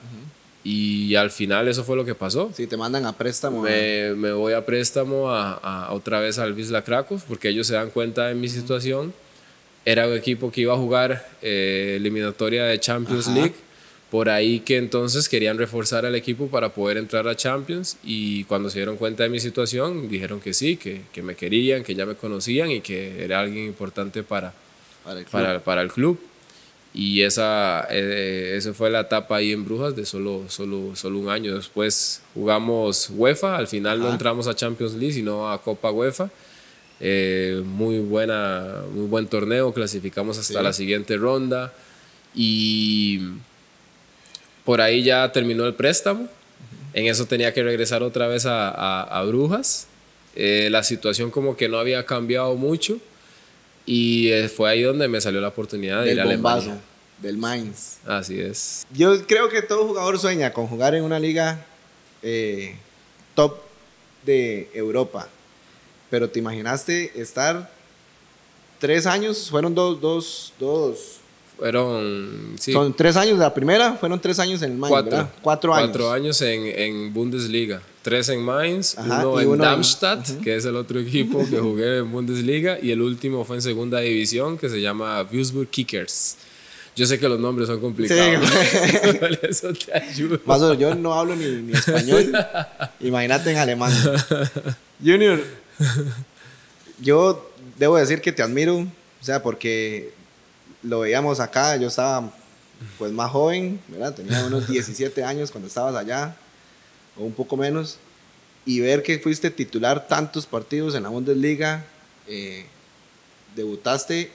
Y 0.64 1.14
al 1.14 1.30
final 1.30 1.68
eso 1.68 1.84
fue 1.84 1.96
lo 1.96 2.06
que 2.06 2.16
pasó. 2.16 2.52
Si 2.56 2.66
te 2.66 2.76
mandan 2.76 3.06
a 3.06 3.14
préstamo. 3.14 3.62
Me, 3.62 4.16
me 4.16 4.32
voy 4.32 4.54
a 4.54 4.66
préstamo 4.66 5.30
a, 5.30 5.54
a, 5.54 5.94
otra 5.94 6.20
vez 6.20 6.40
al 6.40 6.54
Wisla 6.54 6.84
Krakow 6.84 7.22
porque 7.28 7.50
ellos 7.50 7.68
se 7.68 7.76
dan 7.76 7.92
cuenta 7.92 8.28
de 8.28 8.34
mi 8.34 8.48
situación. 8.50 9.14
Era 9.84 10.08
un 10.08 10.14
equipo 10.14 10.52
que 10.52 10.62
iba 10.62 10.74
a 10.74 10.78
jugar 10.78 11.28
eh, 11.44 11.98
eliminatoria 11.98 12.64
de 12.64 12.80
Champions 12.80 13.28
League. 13.28 13.54
Por 14.16 14.30
ahí 14.30 14.62
que 14.62 14.78
entonces 14.78 15.28
querían 15.28 15.58
reforzar 15.58 16.06
al 16.06 16.16
equipo 16.16 16.48
para 16.48 16.70
poder 16.70 16.96
entrar 16.96 17.28
a 17.28 17.36
Champions 17.36 17.98
y 18.02 18.46
cuando 18.46 18.70
se 18.70 18.80
dieron 18.80 18.96
cuenta 18.96 19.24
de 19.24 19.30
mi 19.30 19.42
situación 19.42 20.08
dijeron 20.08 20.40
que 20.40 20.54
sí, 20.54 20.78
que, 20.78 21.02
que 21.12 21.22
me 21.22 21.36
querían, 21.36 21.84
que 21.84 21.96
ya 21.96 22.06
me 22.06 22.16
conocían 22.16 22.72
y 22.72 22.80
que 22.80 23.22
era 23.22 23.42
alguien 23.42 23.66
importante 23.66 24.24
para, 24.24 24.54
para, 25.04 25.20
el, 25.20 25.26
club. 25.26 25.62
para, 25.64 25.82
el 25.82 25.92
club. 25.92 26.18
Y 26.94 27.24
esa, 27.24 27.88
eh, 27.90 28.54
esa 28.56 28.74
fue 28.74 28.90
la 28.90 29.02
etapa 29.02 29.36
ahí 29.36 29.52
en 29.52 29.66
Brujas 29.66 29.98
de 29.98 30.06
solo, 30.06 30.46
solo, 30.48 30.96
solo 30.96 31.20
un 31.20 31.28
año. 31.28 31.54
Después 31.54 32.22
jugamos 32.36 33.10
UEFA, 33.10 33.58
al 33.58 33.68
final 33.68 34.00
no 34.00 34.10
entramos 34.10 34.48
a 34.48 34.56
Champions 34.56 34.94
League, 34.94 35.16
sino 35.16 35.52
a 35.52 35.62
Copa 35.62 35.92
UEFA. 35.92 36.30
Eh, 37.02 37.62
muy, 37.66 38.00
buena, 38.00 38.76
muy 38.94 39.08
buen 39.08 39.28
torneo, 39.28 39.74
clasificamos 39.74 40.38
hasta 40.38 40.62
la 40.62 40.72
siguiente 40.72 41.18
ronda 41.18 41.74
y 42.34 43.20
por 44.66 44.82
ahí 44.82 45.04
ya 45.04 45.32
terminó 45.32 45.66
el 45.66 45.76
préstamo. 45.76 46.28
En 46.94 47.06
eso 47.06 47.26
tenía 47.26 47.54
que 47.54 47.64
regresar 47.64 48.04
otra 48.04 48.28
vez 48.28 48.46
a, 48.46 49.02
a, 49.04 49.24
Brujas. 49.24 49.88
Eh, 50.36 50.70
la 50.72 50.84
situación 50.84 51.32
como 51.32 51.56
que 51.56 51.70
no 51.70 51.78
había 51.78 52.06
cambiado 52.06 52.56
mucho 52.56 53.00
y 53.86 54.30
eh, 54.30 54.50
fue 54.50 54.70
ahí 54.70 54.82
donde 54.82 55.08
me 55.08 55.22
salió 55.22 55.40
la 55.40 55.50
oportunidad 55.50 56.02
de 56.02 56.08
del 56.08 56.18
ir 56.18 56.20
a 56.22 56.24
Alemania. 56.24 56.78
Del 57.22 57.38
Mainz. 57.38 58.00
Así 58.06 58.42
es. 58.42 58.86
Yo 58.92 59.26
creo 59.26 59.48
que 59.48 59.62
todo 59.62 59.88
jugador 59.88 60.20
sueña 60.20 60.52
con 60.52 60.68
jugar 60.68 60.96
en 60.96 61.04
una 61.04 61.20
liga 61.20 61.66
eh, 62.22 62.76
top 63.36 63.60
de 64.26 64.70
Europa. 64.74 65.30
Pero 66.10 66.30
te 66.30 66.40
imaginaste 66.40 67.20
estar 67.20 67.72
tres 68.80 69.06
años, 69.06 69.50
fueron 69.50 69.74
dos, 69.76 70.02
dos, 70.02 70.54
dos. 70.60 71.20
Fueron, 71.58 72.56
sí. 72.60 72.74
Son 72.74 72.94
tres 72.94 73.16
años 73.16 73.38
de 73.38 73.44
la 73.44 73.54
primera, 73.54 73.94
fueron 73.94 74.20
tres 74.20 74.40
años 74.40 74.62
en 74.62 74.78
Mainz, 74.78 74.92
cuatro, 74.92 75.12
¿verdad? 75.12 75.30
Cuatro 75.42 75.74
años. 75.74 75.90
Cuatro 75.90 76.12
años 76.12 76.42
en, 76.42 76.66
en 76.66 77.14
Bundesliga. 77.14 77.82
Tres 78.02 78.30
en 78.30 78.42
Mainz, 78.44 78.96
uno 78.98 79.40
en 79.40 79.58
Darmstadt, 79.58 80.42
que 80.44 80.56
es 80.56 80.66
el 80.66 80.76
otro 80.76 81.00
equipo 81.00 81.40
que 81.50 81.58
jugué 81.58 82.00
en 82.00 82.12
Bundesliga, 82.12 82.78
y 82.82 82.92
el 82.92 83.02
último 83.02 83.46
fue 83.46 83.56
en 83.56 83.62
segunda 83.62 84.00
división, 84.00 84.58
que 84.58 84.70
se 84.70 84.82
llama 84.82 85.24
Würzburg 85.24 85.70
Kickers. 85.70 86.38
Yo 86.96 87.06
sé 87.06 87.20
que 87.20 87.28
los 87.28 87.40
nombres 87.40 87.68
son 87.68 87.82
complicados. 87.82 88.50
Sí. 88.50 89.28
Eso 89.42 89.74
te 89.74 89.94
ayuda. 89.94 90.40
Más 90.46 90.62
o 90.62 90.74
yo 90.76 90.96
no 90.96 91.14
hablo 91.14 91.36
ni, 91.36 91.46
ni 91.48 91.74
español. 91.74 92.32
Imagínate 93.02 93.52
en 93.52 93.58
alemán. 93.58 93.92
Junior, 95.04 95.44
yo 97.02 97.52
debo 97.78 97.98
decir 97.98 98.22
que 98.22 98.32
te 98.32 98.42
admiro, 98.42 98.78
o 98.78 98.88
sea, 99.20 99.44
porque 99.44 100.14
lo 100.86 101.02
veíamos 101.02 101.40
acá, 101.40 101.76
yo 101.78 101.88
estaba 101.88 102.32
pues 102.98 103.12
más 103.12 103.32
joven, 103.32 103.80
¿verdad? 103.88 104.14
Tenía 104.14 104.46
unos 104.46 104.68
17 104.70 105.24
años 105.24 105.52
cuando 105.52 105.68
estabas 105.68 105.96
allá 105.96 106.36
o 107.18 107.24
un 107.24 107.34
poco 107.34 107.58
menos, 107.58 107.98
y 108.66 108.80
ver 108.80 109.04
que 109.04 109.20
fuiste 109.20 109.50
titular 109.52 110.08
tantos 110.08 110.46
partidos 110.46 110.96
en 110.96 111.04
la 111.04 111.10
Bundesliga, 111.10 111.86
eh, 112.28 112.66
debutaste, 113.56 114.32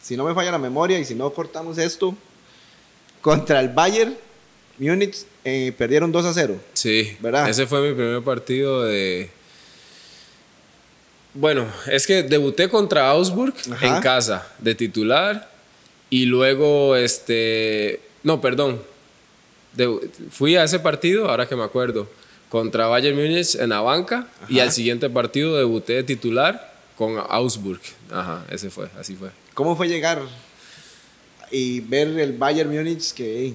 si 0.00 0.16
no 0.16 0.24
me 0.24 0.34
falla 0.34 0.52
la 0.52 0.58
memoria 0.58 0.98
y 0.98 1.04
si 1.04 1.14
no 1.14 1.32
cortamos 1.32 1.78
esto, 1.78 2.14
contra 3.20 3.60
el 3.60 3.70
Bayern 3.70 4.16
Múnich 4.78 5.24
eh, 5.44 5.72
perdieron 5.76 6.12
2 6.12 6.26
a 6.26 6.32
0. 6.32 6.60
Sí, 6.72 7.16
¿verdad? 7.20 7.48
Ese 7.48 7.66
fue 7.66 7.80
mi 7.88 7.94
primer 7.94 8.22
partido 8.22 8.84
de... 8.84 9.30
Bueno, 11.34 11.66
es 11.86 12.06
que 12.06 12.22
debuté 12.22 12.68
contra 12.68 13.10
Augsburg 13.10 13.54
en 13.80 14.00
casa, 14.00 14.46
de 14.58 14.74
titular, 14.74 15.50
y 16.10 16.24
luego, 16.26 16.96
este, 16.96 18.00
no, 18.22 18.40
perdón, 18.40 18.80
fui 20.30 20.56
a 20.56 20.64
ese 20.64 20.78
partido, 20.78 21.28
ahora 21.28 21.46
que 21.46 21.56
me 21.56 21.64
acuerdo, 21.64 22.08
contra 22.48 22.86
Bayern 22.86 23.16
Múnich 23.16 23.54
en 23.56 23.70
la 23.70 23.80
banca 23.80 24.28
y 24.48 24.60
al 24.60 24.72
siguiente 24.72 25.10
partido 25.10 25.56
debuté 25.56 25.94
de 25.94 26.02
titular 26.02 26.74
con 26.96 27.16
Augsburg. 27.28 27.80
Ajá, 28.10 28.44
ese 28.50 28.70
fue, 28.70 28.88
así 28.98 29.14
fue. 29.14 29.30
¿Cómo 29.54 29.76
fue 29.76 29.88
llegar 29.88 30.22
y 31.50 31.80
ver 31.80 32.08
el 32.18 32.32
Bayern 32.32 32.74
Múnich 32.74 33.12
que 33.12 33.54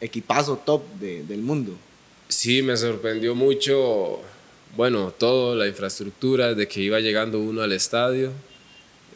equipazo 0.00 0.56
top 0.56 0.82
del 0.98 1.40
mundo? 1.40 1.76
Sí, 2.28 2.62
me 2.62 2.76
sorprendió 2.76 3.34
mucho, 3.34 4.20
bueno, 4.76 5.12
todo, 5.16 5.54
la 5.54 5.68
infraestructura, 5.68 6.54
de 6.54 6.66
que 6.66 6.80
iba 6.80 6.98
llegando 6.98 7.38
uno 7.38 7.62
al 7.62 7.72
estadio, 7.72 8.32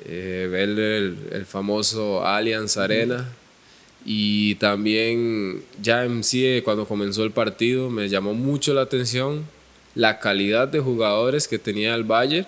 eh, 0.05 0.49
ver 0.51 0.69
el, 0.69 1.47
famoso 1.47 2.25
Allianz 2.25 2.77
Arena. 2.77 3.29
Y 4.05 4.55
también 4.57 5.65
ya 5.83 6.05
en 6.05 6.23
sí, 6.23 6.61
cuando 6.65 6.87
comenzó 6.87 7.25
el 7.25 7.33
partido, 7.33 7.91
me 7.91 8.09
llamó 8.09 8.35
mucho 8.35 8.73
la 8.73 8.83
atención 8.83 9.45
la 9.95 10.21
calidad 10.21 10.69
de 10.69 10.79
jugadores 10.81 11.49
que 11.49 11.59
tenía 11.59 11.95
el 11.95 12.05
Bayern. 12.05 12.47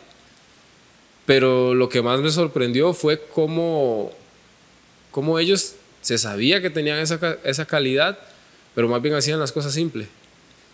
Pero 1.27 1.75
lo 1.75 1.89
que 1.89 2.01
más 2.01 2.21
me 2.21 2.31
sorprendió 2.31 2.95
fue 2.95 3.21
cómo, 3.35 4.13
cómo 5.11 5.39
ellos 5.39 5.75
se 6.01 6.17
sabía 6.17 6.63
que 6.63 6.71
tenían 6.71 6.99
esa, 6.99 7.39
esa 7.45 7.67
calidad, 7.67 8.19
pero 8.75 8.89
más 8.89 9.03
bien 9.03 9.15
hacían 9.15 9.41
las 9.41 9.53
cosas 9.53 9.75
simples. 9.75 10.09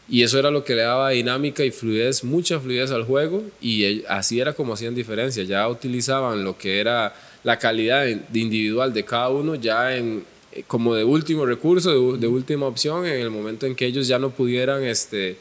Y 0.09 0.23
eso 0.23 0.39
era 0.39 0.51
lo 0.51 0.65
que 0.65 0.75
le 0.75 0.83
daba 0.83 1.11
dinámica 1.11 1.65
y 1.65 1.71
fluidez, 1.71 2.25
mucha 2.25 2.61
fluidez 2.61 2.91
al 2.91 3.05
juego, 3.05 3.43
y 3.61 4.05
así 4.07 4.39
era 4.39 4.53
como 4.53 4.75
hacían 4.75 4.95
diferencia. 4.95 5.45
Ya 5.45 5.67
utilizaban 5.69 6.45
lo 6.45 6.59
que 6.59 6.81
era 6.81 7.15
la 7.43 7.59
calidad 7.59 8.07
individual 8.33 8.93
de 8.93 9.05
cada 9.05 9.29
uno 9.29 9.55
ya 9.55 9.97
en, 9.97 10.25
eh, 10.53 10.65
como 10.67 10.95
de 10.95 11.05
último 11.05 11.47
recurso, 11.47 12.17
de, 12.17 12.27
última 12.27 12.67
opción, 12.67 13.07
en 13.07 13.21
el 13.21 13.31
momento 13.31 13.67
en 13.67 13.75
que 13.75 13.87
ellos 13.87 14.07
ya 14.07 14.19
no 14.19 14.31
pudieran, 14.31 14.85
este, 14.85 15.37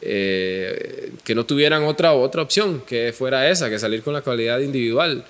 eh, 0.00 1.12
que 1.24 1.34
no 1.34 1.44
tuvieran 1.44 1.84
otra, 1.84 2.12
otra 2.12 2.42
opción 2.42 2.82
que 2.86 3.12
fuera 3.12 3.48
esa, 3.50 3.68
que 3.68 3.78
salir 3.78 4.02
con 4.02 4.14
la 4.14 4.22
calidad 4.22 4.60
individual. 4.60 5.24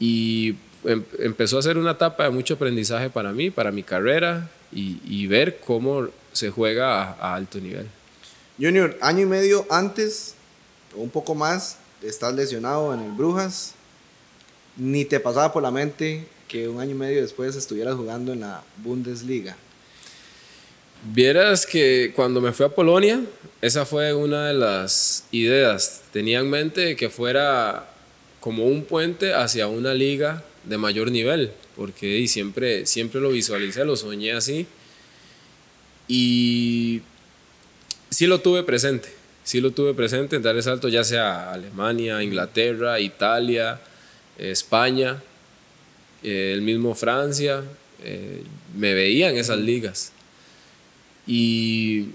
Y 0.00 0.56
em, 0.84 1.04
empezó 1.20 1.58
a 1.58 1.62
ser 1.62 1.78
una 1.78 1.92
etapa 1.92 2.24
de 2.24 2.30
mucho 2.30 2.54
aprendizaje 2.54 3.10
para 3.10 3.32
mí, 3.32 3.50
para 3.50 3.70
mi 3.70 3.82
carrera, 3.82 4.50
y, 4.74 5.26
ver 5.26 5.58
cómo 5.64 6.08
se 6.32 6.50
juega 6.50 7.02
a, 7.02 7.12
a, 7.12 7.34
alto 7.34 7.58
nivel. 7.58 7.86
Junior, 8.60 8.96
año 9.00 9.22
y 9.22 9.26
medio 9.26 9.66
antes, 9.70 10.34
o 10.96 11.00
un 11.00 11.10
poco 11.10 11.34
más, 11.34 11.78
estás 12.02 12.34
lesionado 12.34 12.92
en 12.94 13.00
el 13.00 13.12
Brujas. 13.12 13.74
Ni 14.76 15.04
te 15.04 15.20
pasaba 15.20 15.52
por 15.52 15.62
la 15.62 15.70
mente 15.70 16.26
que 16.52 16.68
un 16.68 16.78
año 16.80 16.90
y 16.90 16.94
medio 16.94 17.22
después 17.22 17.56
estuvieras 17.56 17.94
jugando 17.94 18.34
en 18.34 18.40
la 18.40 18.62
Bundesliga? 18.76 19.56
Vieras 21.14 21.64
que 21.64 22.12
cuando 22.14 22.42
me 22.42 22.52
fui 22.52 22.66
a 22.66 22.68
Polonia, 22.68 23.22
esa 23.62 23.86
fue 23.86 24.12
una 24.12 24.48
de 24.48 24.54
las 24.54 25.24
ideas. 25.30 26.02
Tenía 26.12 26.40
en 26.40 26.50
mente 26.50 26.94
que 26.94 27.08
fuera 27.08 27.88
como 28.38 28.66
un 28.66 28.84
puente 28.84 29.32
hacia 29.32 29.66
una 29.66 29.94
liga 29.94 30.44
de 30.64 30.76
mayor 30.76 31.10
nivel, 31.10 31.52
porque 31.74 32.18
y 32.18 32.28
siempre, 32.28 32.84
siempre 32.84 33.18
lo 33.18 33.30
visualicé, 33.30 33.86
lo 33.86 33.96
soñé 33.96 34.32
así. 34.32 34.66
Y 36.08 37.02
sí 38.10 38.26
lo 38.26 38.40
tuve 38.40 38.62
presente, 38.62 39.08
sí 39.44 39.60
lo 39.60 39.70
tuve 39.70 39.94
presente 39.94 40.36
en 40.36 40.42
dar 40.42 40.56
el 40.56 40.62
salto 40.62 40.88
ya 40.88 41.04
sea 41.04 41.50
a 41.50 41.52
Alemania, 41.54 42.22
Inglaterra, 42.22 43.00
Italia, 43.00 43.80
España, 44.38 45.22
eh, 46.22 46.52
el 46.52 46.62
mismo 46.62 46.94
Francia, 46.94 47.62
eh, 48.04 48.42
me 48.76 48.94
veía 48.94 49.30
en 49.30 49.36
esas 49.36 49.58
ligas. 49.58 50.12
Y 51.26 52.06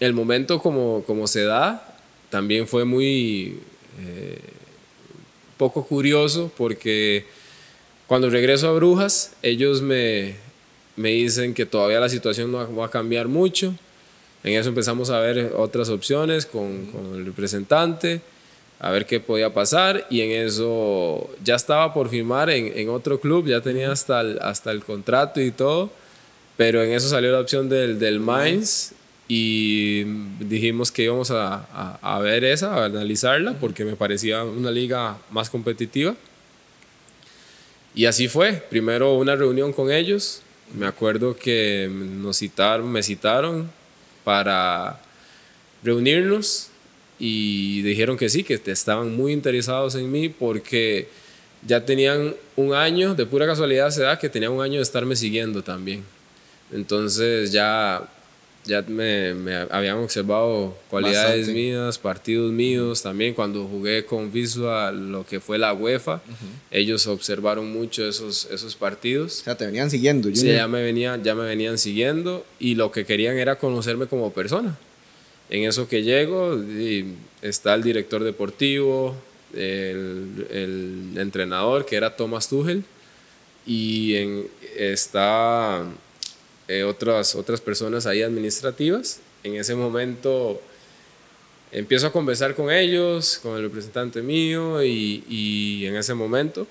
el 0.00 0.14
momento 0.14 0.58
como, 0.60 1.04
como 1.04 1.26
se 1.26 1.44
da 1.44 1.96
también 2.30 2.66
fue 2.66 2.84
muy 2.84 3.60
eh, 4.00 4.38
poco 5.56 5.86
curioso 5.86 6.50
porque 6.56 7.26
cuando 8.06 8.30
regreso 8.30 8.68
a 8.68 8.72
Brujas, 8.72 9.34
ellos 9.42 9.80
me, 9.82 10.34
me 11.02 11.10
dicen 11.10 11.52
que 11.52 11.66
todavía 11.66 12.00
la 12.00 12.08
situación 12.08 12.52
no 12.52 12.76
va 12.76 12.86
a 12.86 12.90
cambiar 12.90 13.28
mucho. 13.28 13.74
En 14.44 14.54
eso 14.54 14.68
empezamos 14.68 15.10
a 15.10 15.20
ver 15.20 15.52
otras 15.56 15.88
opciones 15.88 16.46
con, 16.46 16.86
con 16.86 17.14
el 17.14 17.26
representante 17.26 18.22
a 18.82 18.90
ver 18.90 19.06
qué 19.06 19.20
podía 19.20 19.54
pasar 19.54 20.06
y 20.10 20.22
en 20.22 20.32
eso 20.44 21.30
ya 21.44 21.54
estaba 21.54 21.94
por 21.94 22.08
firmar 22.08 22.50
en, 22.50 22.76
en 22.76 22.88
otro 22.88 23.20
club, 23.20 23.46
ya 23.46 23.60
tenía 23.60 23.92
hasta 23.92 24.20
el, 24.20 24.40
hasta 24.42 24.72
el 24.72 24.82
contrato 24.84 25.40
y 25.40 25.52
todo, 25.52 25.92
pero 26.56 26.82
en 26.82 26.90
eso 26.90 27.08
salió 27.08 27.30
la 27.30 27.38
opción 27.38 27.68
del, 27.68 28.00
del 28.00 28.18
Mainz 28.18 28.92
y 29.28 30.02
dijimos 30.40 30.90
que 30.90 31.04
íbamos 31.04 31.30
a, 31.30 31.64
a, 31.72 31.98
a, 32.02 32.18
ver 32.18 32.42
esa, 32.42 32.74
a 32.74 32.86
analizarla, 32.86 33.54
porque 33.54 33.84
me 33.84 33.94
parecía 33.94 34.42
una 34.42 34.72
liga 34.72 35.16
más 35.30 35.48
competitiva. 35.48 36.16
Y 37.94 38.06
así 38.06 38.26
fue. 38.26 38.54
Primero 38.68 39.14
una 39.14 39.36
reunión 39.36 39.72
con 39.72 39.92
ellos. 39.92 40.42
Me 40.74 40.86
acuerdo 40.86 41.36
que 41.36 41.90
nos 41.90 42.38
citaron, 42.38 42.90
me 42.90 43.02
citaron 43.02 43.70
para 44.24 45.00
reunirnos 45.82 46.68
y 47.18 47.82
dijeron 47.82 48.16
que 48.16 48.28
sí, 48.28 48.42
que 48.42 48.60
estaban 48.66 49.14
muy 49.14 49.32
interesados 49.32 49.94
en 49.94 50.10
mí 50.10 50.28
porque 50.28 51.08
ya 51.66 51.84
tenían 51.84 52.34
un 52.56 52.74
año, 52.74 53.14
de 53.14 53.26
pura 53.26 53.46
casualidad 53.46 53.90
se 53.90 54.02
da 54.02 54.18
que 54.18 54.28
tenían 54.28 54.52
un 54.52 54.62
año 54.62 54.76
de 54.76 54.82
estarme 54.82 55.14
siguiendo 55.14 55.62
también. 55.62 56.04
Entonces 56.72 57.52
ya 57.52 58.08
ya 58.64 58.82
me, 58.82 59.34
me, 59.34 59.56
habían 59.70 59.98
observado 59.98 60.76
cualidades 60.88 61.48
mías, 61.48 61.98
partidos 61.98 62.52
míos, 62.52 63.02
también 63.02 63.34
cuando 63.34 63.66
jugué 63.66 64.04
con 64.04 64.32
Visual, 64.32 65.10
lo 65.10 65.26
que 65.26 65.40
fue 65.40 65.58
la 65.58 65.72
UEFA, 65.72 66.22
ellos 66.70 67.06
observaron 67.08 67.72
mucho 67.72 68.06
esos, 68.06 68.48
esos 68.50 68.76
partidos. 68.76 69.40
O 69.40 69.44
sea, 69.44 69.56
te 69.56 69.66
venían 69.66 69.90
siguiendo. 69.90 70.32
Sí, 70.34 70.46
ya 70.46 70.68
me, 70.68 70.82
venían, 70.82 71.24
ya 71.24 71.34
me 71.34 71.44
venían 71.44 71.76
siguiendo 71.76 72.46
y 72.60 72.76
lo 72.76 72.92
que 72.92 73.04
querían 73.04 73.36
era 73.36 73.56
conocerme 73.56 74.06
como 74.06 74.32
persona. 74.32 74.78
En 75.50 75.64
eso 75.64 75.88
que 75.88 76.02
llego, 76.02 76.58
está 77.42 77.74
el 77.74 77.82
director 77.82 78.22
deportivo, 78.22 79.16
el, 79.54 80.46
el 80.50 81.12
entrenador 81.16 81.84
que 81.84 81.96
era 81.96 82.16
Thomas 82.16 82.48
Tuchel 82.48 82.84
y 83.66 84.14
en, 84.14 84.46
está 84.76 85.84
eh, 86.72 86.84
otras, 86.84 87.34
otras 87.34 87.60
personas 87.60 88.06
ahí 88.06 88.22
administrativas. 88.22 89.20
En 89.44 89.56
ese 89.56 89.74
momento 89.74 90.58
empiezo 91.70 92.06
a 92.06 92.12
conversar 92.12 92.54
con 92.54 92.70
ellos, 92.70 93.38
con 93.42 93.56
el 93.56 93.62
representante 93.62 94.22
mío 94.22 94.82
y, 94.82 95.22
y, 95.28 95.84
en 95.84 95.96
ese 95.96 96.14
momento. 96.14 96.66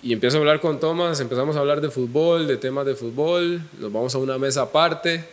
Y 0.00 0.12
empiezo 0.12 0.36
a 0.36 0.40
hablar 0.40 0.60
con 0.60 0.78
Tomás, 0.78 1.18
empezamos 1.18 1.56
a 1.56 1.58
hablar 1.58 1.80
de 1.80 1.90
fútbol, 1.90 2.46
de 2.46 2.56
temas 2.56 2.86
de 2.86 2.94
fútbol, 2.94 3.60
nos 3.80 3.92
vamos 3.92 4.14
a 4.14 4.18
una 4.18 4.38
mesa 4.38 4.62
aparte 4.62 5.24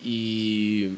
y, 0.00 0.90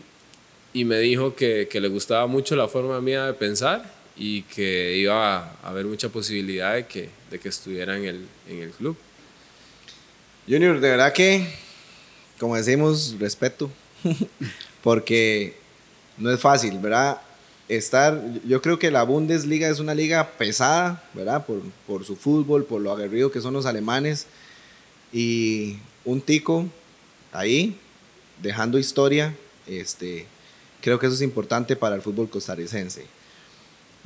y 0.75 0.85
me 0.85 0.99
dijo 0.99 1.35
que, 1.35 1.69
que, 1.71 1.81
le 1.81 1.89
gustaba 1.89 2.27
mucho 2.27 2.55
la 2.55 2.69
forma 2.69 3.01
mía 3.01 3.25
de 3.25 3.33
pensar 3.33 3.95
y 4.15 4.43
que 4.43 4.95
iba 4.97 5.39
a 5.39 5.69
haber 5.69 5.87
mucha 5.87 6.11
posibilidad 6.11 6.75
de 6.75 6.87
que, 6.87 7.09
de 7.31 7.39
que 7.39 7.49
estuviera 7.49 7.97
en 7.97 8.05
el, 8.05 8.27
en 8.47 8.59
el 8.59 8.71
club. 8.73 8.97
Junior, 10.49 10.79
de 10.79 10.91
verdad 10.91 11.13
que, 11.13 11.45
como 12.39 12.55
decimos, 12.55 13.17
respeto, 13.19 13.69
porque 14.83 15.57
no 16.19 16.31
es 16.31 16.39
fácil, 16.39 16.79
¿verdad? 16.79 17.21
Estar, 17.69 18.23
yo 18.47 18.63
creo 18.63 18.79
que 18.79 18.93
la 18.93 19.03
Bundesliga 19.03 19.69
es 19.69 19.81
una 19.81 19.93
liga 19.93 20.25
pesada, 20.39 21.03
¿verdad? 21.15 21.45
Por, 21.45 21.63
por 21.85 22.05
su 22.05 22.15
fútbol, 22.15 22.65
por 22.65 22.81
lo 22.81 22.93
aguerrido 22.93 23.33
que 23.33 23.41
son 23.41 23.55
los 23.55 23.67
alemanes, 23.67 24.29
y 25.13 25.79
un 26.05 26.21
tico 26.21 26.67
ahí, 27.33 27.77
dejando 28.41 28.79
historia, 28.79 29.35
este, 29.67 30.27
creo 30.81 31.01
que 31.01 31.07
eso 31.07 31.17
es 31.17 31.23
importante 31.23 31.75
para 31.75 31.97
el 31.97 32.03
fútbol 32.03 32.31
costarricense. 32.31 33.05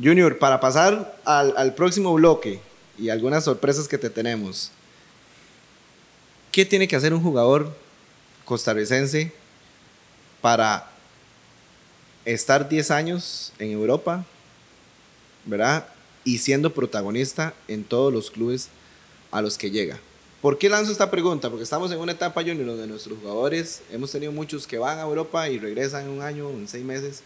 Junior, 0.02 0.38
para 0.38 0.58
pasar 0.58 1.20
al, 1.26 1.52
al 1.58 1.74
próximo 1.74 2.14
bloque 2.14 2.60
y 2.98 3.10
algunas 3.10 3.44
sorpresas 3.44 3.86
que 3.86 3.98
te 3.98 4.08
tenemos, 4.08 4.72
¿Qué 6.52 6.64
tiene 6.64 6.88
que 6.88 6.96
hacer 6.96 7.14
un 7.14 7.22
jugador 7.22 7.72
costarricense 8.44 9.32
para 10.40 10.90
estar 12.24 12.68
10 12.68 12.90
años 12.90 13.52
en 13.58 13.70
Europa, 13.70 14.24
¿verdad? 15.44 15.86
Y 16.24 16.38
siendo 16.38 16.74
protagonista 16.74 17.54
en 17.68 17.84
todos 17.84 18.12
los 18.12 18.30
clubes 18.30 18.68
a 19.30 19.40
los 19.42 19.56
que 19.56 19.70
llega. 19.70 19.98
¿Por 20.42 20.58
qué 20.58 20.68
lanzo 20.68 20.90
esta 20.90 21.10
pregunta? 21.10 21.50
Porque 21.50 21.64
estamos 21.64 21.92
en 21.92 21.98
una 21.98 22.12
etapa 22.12 22.42
junior 22.42 22.66
donde 22.66 22.86
nuestros 22.86 23.18
jugadores, 23.18 23.82
hemos 23.92 24.10
tenido 24.10 24.32
muchos 24.32 24.66
que 24.66 24.78
van 24.78 24.98
a 24.98 25.02
Europa 25.02 25.48
y 25.48 25.58
regresan 25.58 26.04
en 26.04 26.08
un 26.08 26.22
año, 26.22 26.50
en 26.50 26.66
seis 26.66 26.84
meses, 26.84 27.22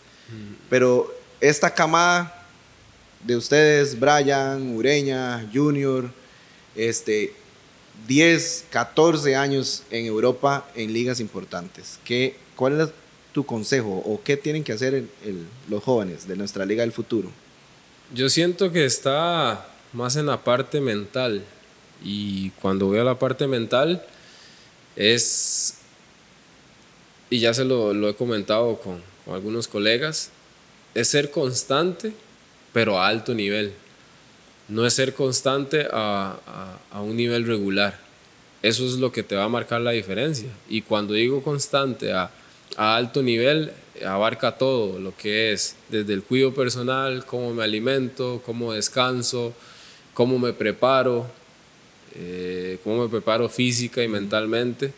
pero 0.68 1.14
esta 1.40 1.72
camada 1.72 2.46
de 3.22 3.36
ustedes, 3.36 3.98
Brian, 3.98 4.74
Ureña, 4.76 5.48
Junior, 5.52 6.10
este, 6.74 7.32
10, 8.06 8.66
14 8.70 9.36
años 9.36 9.82
en 9.90 10.06
Europa 10.06 10.68
en 10.74 10.92
ligas 10.92 11.20
importantes. 11.20 11.98
¿Qué, 12.04 12.36
¿Cuál 12.56 12.80
es 12.80 12.90
tu 13.32 13.44
consejo 13.44 14.02
o 14.04 14.20
qué 14.22 14.36
tienen 14.36 14.62
que 14.62 14.72
hacer 14.72 15.04
los 15.68 15.82
jóvenes 15.82 16.28
de 16.28 16.36
nuestra 16.36 16.64
liga 16.64 16.82
del 16.82 16.92
futuro? 16.92 17.30
Yo 18.14 18.28
siento 18.28 18.70
que 18.70 18.84
está 18.84 19.66
más 19.92 20.16
en 20.16 20.26
la 20.26 20.44
parte 20.44 20.80
mental 20.80 21.42
y 22.02 22.50
cuando 22.50 22.86
voy 22.86 22.98
a 22.98 23.04
la 23.04 23.18
parte 23.18 23.46
mental 23.46 24.04
es, 24.96 25.78
y 27.30 27.40
ya 27.40 27.54
se 27.54 27.64
lo, 27.64 27.94
lo 27.94 28.08
he 28.08 28.14
comentado 28.14 28.78
con, 28.78 29.02
con 29.24 29.34
algunos 29.34 29.66
colegas, 29.66 30.30
es 30.94 31.08
ser 31.08 31.30
constante 31.30 32.12
pero 32.74 33.00
a 33.00 33.06
alto 33.06 33.32
nivel 33.32 33.72
no 34.68 34.86
es 34.86 34.94
ser 34.94 35.14
constante 35.14 35.86
a, 35.92 36.36
un 36.94 37.16
nivel 37.16 37.46
regular. 37.46 37.98
Eso 38.62 38.86
es 38.86 38.94
lo 38.94 39.12
que 39.12 39.22
te 39.22 39.36
va 39.36 39.44
a 39.44 39.48
marcar 39.48 39.80
la 39.80 39.90
diferencia. 39.90 40.48
Y 40.68 40.82
cuando 40.82 41.14
digo 41.14 41.42
constante 41.42 42.12
a, 42.12 42.30
alto 42.76 43.22
nivel, 43.22 43.72
abarca 44.04 44.56
todo 44.58 44.98
lo 44.98 45.16
que 45.16 45.52
es 45.52 45.76
desde 45.90 46.12
el 46.12 46.22
cuidado 46.22 46.54
personal, 46.54 47.24
cómo 47.24 47.54
me 47.54 47.62
alimento, 47.62 48.42
cómo 48.44 48.72
descanso, 48.72 49.54
cómo 50.12 50.38
me 50.38 50.52
preparo, 50.52 51.26
eh, 52.16 52.78
cómo 52.82 53.02
me 53.02 53.08
preparo 53.08 53.48
física 53.48 54.02
y 54.02 54.08
mentalmente 54.08 54.92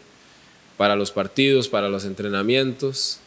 para 0.79 0.96
los 0.96 1.11
partidos, 1.11 1.68
para 1.68 1.88
los 1.88 2.05
entrenamientos 2.05 3.20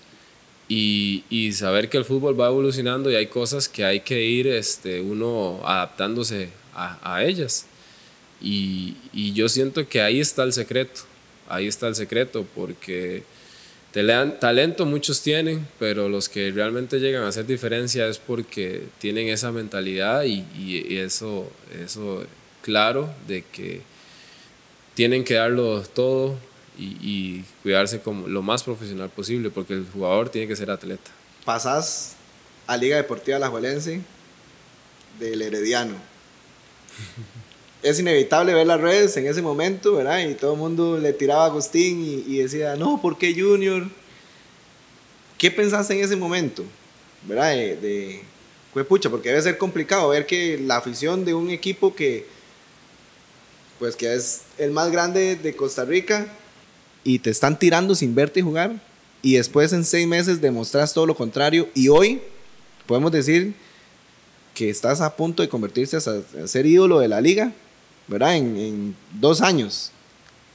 y, 0.69 1.51
saber 1.53 1.89
que 1.89 1.97
el 1.97 2.05
fútbol 2.05 2.39
va 2.39 2.47
evolucionando 2.47 3.11
y 3.11 3.15
hay 3.15 3.27
cosas 3.27 3.67
que 3.67 3.83
hay 3.83 4.01
que 4.01 4.23
ir 4.23 4.47
este, 4.47 5.01
uno 5.01 5.59
adaptándose 5.65 6.49
a, 6.75 7.23
ellas. 7.23 7.65
Y, 8.39 8.95
yo 9.33 9.49
siento 9.49 9.87
que 9.89 10.01
ahí 10.01 10.19
está 10.19 10.43
el 10.43 10.53
secreto, 10.53 11.01
ahí 11.49 11.67
está 11.67 11.87
el 11.87 11.95
secreto, 11.95 12.45
porque 12.55 13.23
talento 13.91 14.85
muchos 14.85 15.21
tienen, 15.23 15.67
pero 15.79 16.07
los 16.07 16.29
que 16.29 16.51
realmente 16.51 16.99
llegan 16.99 17.23
a 17.23 17.29
hacer 17.29 17.47
diferencia 17.47 18.07
es 18.07 18.19
porque 18.19 18.83
tienen 18.99 19.27
esa 19.27 19.51
mentalidad 19.51 20.23
y, 20.23 20.45
y 20.55 20.97
eso, 20.97 21.51
eso 21.83 22.23
claro 22.61 23.09
de 23.27 23.43
que 23.51 23.81
tienen 24.93 25.23
que 25.23 25.33
darlo 25.33 25.81
todo 25.81 26.37
y, 26.79 27.43
cuidarse 27.61 27.99
como 27.99 28.27
lo 28.27 28.41
más 28.41 28.63
profesional 28.63 29.09
posible, 29.09 29.49
porque 29.49 29.73
el 29.73 29.85
jugador 29.91 30.29
tiene 30.29 30.47
que 30.47 30.55
ser 30.55 30.71
atleta. 30.71 31.11
Pasás 31.45 32.15
a 32.67 32.77
Liga 32.77 32.97
Deportiva 32.97 33.39
La 33.39 33.49
Juelense 33.49 34.01
del 35.19 35.41
Herediano. 35.41 35.95
es 37.83 37.99
inevitable 37.99 38.53
ver 38.53 38.67
las 38.67 38.79
redes 38.79 39.15
en 39.17 39.27
ese 39.27 39.41
momento, 39.41 39.95
¿verdad? 39.95 40.19
Y 40.27 40.35
todo 40.35 40.53
el 40.53 40.59
mundo 40.59 40.97
le 40.97 41.13
tiraba 41.13 41.43
a 41.43 41.47
Agustín 41.47 42.23
y, 42.27 42.37
decía, 42.37 42.75
no, 42.75 43.01
¿por 43.01 43.17
qué 43.17 43.33
Junior? 43.33 43.87
¿Qué 45.37 45.51
pensaste 45.51 45.93
en 45.97 46.03
ese 46.03 46.15
momento? 46.15 46.63
¿Verdad? 47.23 47.51
De, 47.51 47.75
de 47.77 48.23
pues 48.73 48.85
pucha, 48.85 49.09
porque 49.09 49.29
debe 49.29 49.41
ser 49.41 49.57
complicado 49.57 50.09
ver 50.09 50.25
que 50.25 50.59
la 50.59 50.77
afición 50.77 51.25
de 51.25 51.33
un 51.33 51.49
equipo 51.49 51.95
que, 51.95 52.27
pues 53.79 53.95
que 53.95 54.13
es 54.13 54.43
el 54.57 54.71
más 54.71 54.91
grande 54.91 55.35
de 55.35 55.55
Costa 55.55 55.85
Rica, 55.85 56.27
y 57.03 57.19
te 57.19 57.29
están 57.29 57.57
tirando 57.57 57.95
sin 57.95 58.15
verte 58.15 58.41
jugar 58.41 58.81
y 59.21 59.35
después 59.35 59.73
en 59.73 59.83
seis 59.83 60.07
meses 60.07 60.41
demostras 60.41 60.93
todo 60.93 61.05
lo 61.05 61.15
contrario 61.15 61.69
y 61.73 61.89
hoy 61.89 62.21
podemos 62.85 63.11
decir 63.11 63.53
que 64.53 64.69
estás 64.69 65.01
a 65.01 65.15
punto 65.15 65.41
de 65.41 65.49
convertirse 65.49 65.97
a, 65.97 66.47
ser 66.47 66.65
ídolo 66.65 66.99
de 66.99 67.07
la 67.07 67.21
liga, 67.21 67.53
¿verdad? 68.07 68.35
En, 68.35 68.95
dos 69.19 69.41
años. 69.41 69.91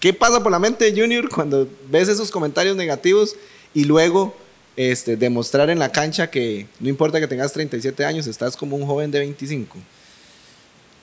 ¿Qué 0.00 0.12
pasa 0.12 0.42
por 0.42 0.52
la 0.52 0.58
mente 0.58 0.90
de 0.90 1.00
Junior 1.00 1.28
cuando 1.30 1.68
ves 1.90 2.08
esos 2.08 2.30
comentarios 2.30 2.76
negativos 2.76 3.36
y 3.72 3.84
luego 3.84 4.36
este, 4.76 5.16
demostrar 5.16 5.70
en 5.70 5.78
la 5.78 5.90
cancha 5.90 6.30
que 6.30 6.66
no 6.80 6.88
importa 6.88 7.20
que 7.20 7.28
tengas 7.28 7.52
37 7.52 8.04
años, 8.04 8.26
estás 8.26 8.56
como 8.56 8.76
un 8.76 8.86
joven 8.86 9.10
de 9.10 9.20
25? 9.20 9.78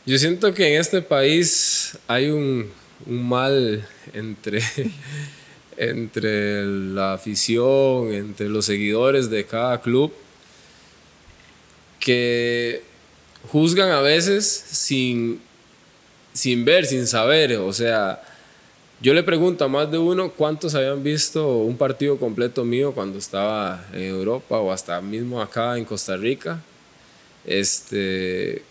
Yo 0.06 0.18
siento 0.18 0.54
que 0.54 0.76
en 0.76 0.82
este 0.82 1.02
país 1.02 1.98
hay 2.08 2.30
un, 2.30 2.70
un 3.06 3.28
mal 3.28 3.88
entre, 4.14 4.62
entre 5.78 6.66
la 6.66 7.14
afición, 7.14 8.14
entre 8.14 8.50
los 8.50 8.66
seguidores 8.66 9.30
de 9.30 9.46
cada 9.46 9.82
club, 9.82 10.12
que 12.00 12.82
juzgan 13.50 13.92
a 13.92 14.02
veces 14.02 14.46
sin, 14.46 15.42
sin 16.34 16.66
ver, 16.66 16.86
sin 16.86 17.08
saber. 17.08 17.58
O 17.58 17.74
sea, 17.74 18.22
yo 19.02 19.14
le 19.14 19.24
pregunto 19.24 19.66
a 19.66 19.68
más 19.68 19.90
de 19.90 19.98
uno 19.98 20.32
cuántos 20.32 20.76
habían 20.76 21.04
visto 21.04 21.58
un 21.58 21.78
partido 21.78 22.18
completo 22.18 22.64
mío 22.64 22.94
cuando 22.94 23.18
estaba 23.18 23.84
en 23.94 24.04
Europa 24.04 24.60
o 24.60 24.72
hasta 24.72 25.02
mismo 25.02 25.42
acá 25.42 25.78
en 25.78 25.86
Costa 25.86 26.18
Rica. 26.18 26.62
Este, 27.46 28.64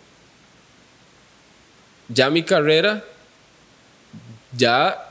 ya 2.07 2.29
mi 2.29 2.43
carrera, 2.43 3.03
ya 4.55 5.07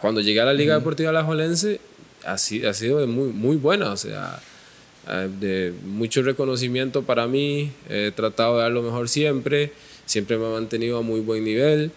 cuando 0.00 0.20
llegué 0.20 0.40
a 0.40 0.44
la 0.44 0.52
Liga 0.52 0.74
Deportiva 0.74 1.10
Alajuelense, 1.10 1.80
ha, 2.24 2.34
ha 2.34 2.38
sido 2.38 3.06
muy, 3.06 3.28
muy 3.28 3.56
buena, 3.56 3.90
o 3.90 3.96
sea, 3.96 4.40
de 5.40 5.72
mucho 5.84 6.22
reconocimiento 6.22 7.02
para 7.02 7.26
mí, 7.26 7.72
he 7.88 8.12
tratado 8.14 8.56
de 8.56 8.62
dar 8.62 8.72
lo 8.72 8.82
mejor 8.82 9.08
siempre, 9.08 9.72
siempre 10.06 10.38
me 10.38 10.46
he 10.46 10.52
mantenido 10.52 10.98
a 10.98 11.02
muy 11.02 11.20
buen 11.20 11.44
nivel 11.44 11.90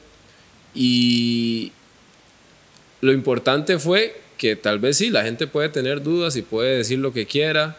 y 0.74 1.72
lo 3.02 3.14
importante 3.14 3.80
fue 3.80 4.20
que 4.38 4.56
tal 4.56 4.80
vez 4.80 4.98
sí, 4.98 5.10
la 5.10 5.24
gente 5.24 5.48
puede 5.48 5.70
tener 5.70 6.04
dudas 6.04 6.36
y 6.36 6.42
puede 6.42 6.78
decir 6.78 7.00
lo 7.00 7.14
que 7.14 7.26
quiera, 7.26 7.78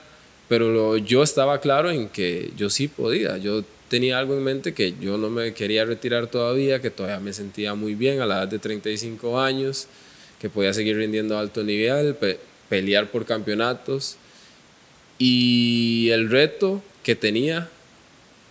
pero 0.49 0.97
yo 0.97 1.23
estaba 1.23 1.61
claro 1.61 1.91
en 1.91 2.09
que 2.09 2.51
yo 2.57 2.71
sí 2.71 2.89
podía, 2.89 3.37
yo 3.37 3.65
tenía 3.89 4.19
algo 4.19 4.35
en 4.35 4.45
mente 4.45 4.75
que 4.75 4.95
yo 5.01 5.17
no 5.19 5.31
me 5.31 5.55
quería 5.55 5.85
retirar 5.85 6.27
todavía, 6.29 6.81
que 6.81 6.91
todavía 6.91 7.21
me 7.21 7.33
sentía 7.33 7.75
muy 7.75 7.95
bien 7.95 8.21
a 8.21 8.27
la 8.27 8.39
edad 8.39 8.49
de 8.49 8.59
35 8.59 9.41
años, 9.41 9.87
que 10.41 10.49
podía 10.49 10.73
seguir 10.73 10.97
rindiendo 10.97 11.37
a 11.37 11.41
alto 11.41 11.65
nivel, 11.65 12.17
pelear 12.69 13.11
por 13.11 13.25
campeonatos. 13.25 14.17
Y 15.19 16.11
el 16.11 16.31
reto 16.31 16.83
que 17.03 17.17
tenía 17.17 17.69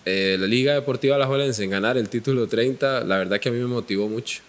eh, 0.05 0.37
la 0.39 0.47
Liga 0.47 0.73
Deportiva 0.73 1.17
La 1.17 1.27
Juelense 1.27 1.63
en 1.63 1.69
ganar 1.69 1.97
el 1.97 2.09
título 2.09 2.47
30, 2.47 3.03
la 3.05 3.17
verdad 3.17 3.39
que 3.39 3.49
a 3.49 3.51
mí 3.51 3.59
me 3.59 3.67
motivó 3.67 4.09
mucho. 4.09 4.41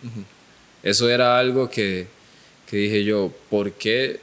Eso 0.83 1.09
era 1.09 1.39
algo 1.39 1.69
que, 1.69 2.07
que 2.69 2.77
dije 2.77 3.05
yo, 3.05 3.33
¿por 3.51 3.73
qué? 3.73 4.21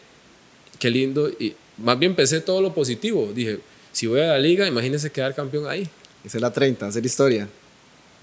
Qué 0.80 0.90
lindo. 0.90 1.30
Y 1.30 1.56
más 1.78 2.00
bien 2.00 2.16
pensé 2.16 2.42
todo 2.42 2.62
lo 2.62 2.74
positivo. 2.74 3.32
Dije, 3.34 3.60
si 3.92 4.08
voy 4.08 4.22
a 4.22 4.28
la 4.28 4.40
liga, 4.40 4.68
imagínense 4.68 5.12
quedar 5.12 5.36
campeón 5.36 5.68
ahí. 5.68 5.88
Esa 6.26 6.38
es 6.40 6.42
la 6.42 6.52
30, 6.52 6.88
hacer 6.88 7.06
historia. 7.06 7.48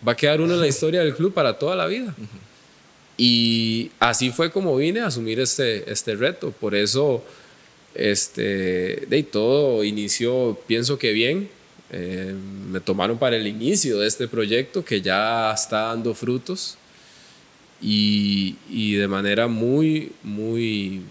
Va 0.06 0.12
a 0.12 0.16
quedar 0.16 0.40
uno 0.40 0.54
en 0.54 0.60
la 0.60 0.66
historia 0.66 1.00
del 1.00 1.14
club 1.14 1.32
para 1.32 1.56
toda 1.56 1.76
la 1.76 1.86
vida. 1.86 2.12
Y 3.16 3.92
así 4.00 4.30
fue 4.30 4.50
como 4.50 4.74
vine 4.76 5.00
a 5.00 5.06
asumir 5.06 5.38
este, 5.38 5.90
este 5.90 6.16
reto. 6.16 6.50
Por 6.50 6.74
eso, 6.74 7.22
este, 7.94 9.06
de 9.06 9.22
todo 9.30 9.84
inició, 9.84 10.58
pienso 10.66 10.98
que 10.98 11.12
bien. 11.12 11.48
Eh, 11.92 12.34
me 12.70 12.80
tomaron 12.80 13.18
para 13.18 13.36
el 13.36 13.46
inicio 13.46 13.98
de 14.00 14.08
este 14.08 14.26
proyecto 14.26 14.84
que 14.84 15.02
ya 15.02 15.52
está 15.52 15.88
dando 15.88 16.14
frutos 16.14 16.78
y, 17.82 18.56
y 18.70 18.94
de 18.94 19.06
manera 19.08 19.46
muy, 19.46 20.12
muy, 20.22 21.02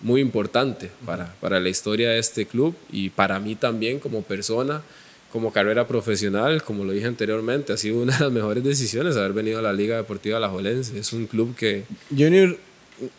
muy 0.00 0.22
importante 0.22 0.90
para, 1.04 1.34
para 1.34 1.60
la 1.60 1.68
historia 1.68 2.08
de 2.08 2.18
este 2.18 2.46
club 2.46 2.74
y 2.90 3.10
para 3.10 3.38
mí 3.38 3.56
también 3.56 4.00
como 4.00 4.22
persona 4.22 4.82
como 5.36 5.52
carrera 5.52 5.86
profesional, 5.86 6.62
como 6.62 6.82
lo 6.82 6.92
dije 6.92 7.04
anteriormente, 7.04 7.70
ha 7.70 7.76
sido 7.76 8.00
una 8.00 8.16
de 8.16 8.24
las 8.24 8.32
mejores 8.32 8.64
decisiones 8.64 9.18
haber 9.18 9.34
venido 9.34 9.58
a 9.58 9.62
la 9.62 9.74
Liga 9.74 9.94
Deportiva 9.94 10.40
La 10.40 10.48
Jolense. 10.48 10.98
Es 10.98 11.12
un 11.12 11.26
club 11.26 11.54
que... 11.54 11.84
Junior, 12.08 12.56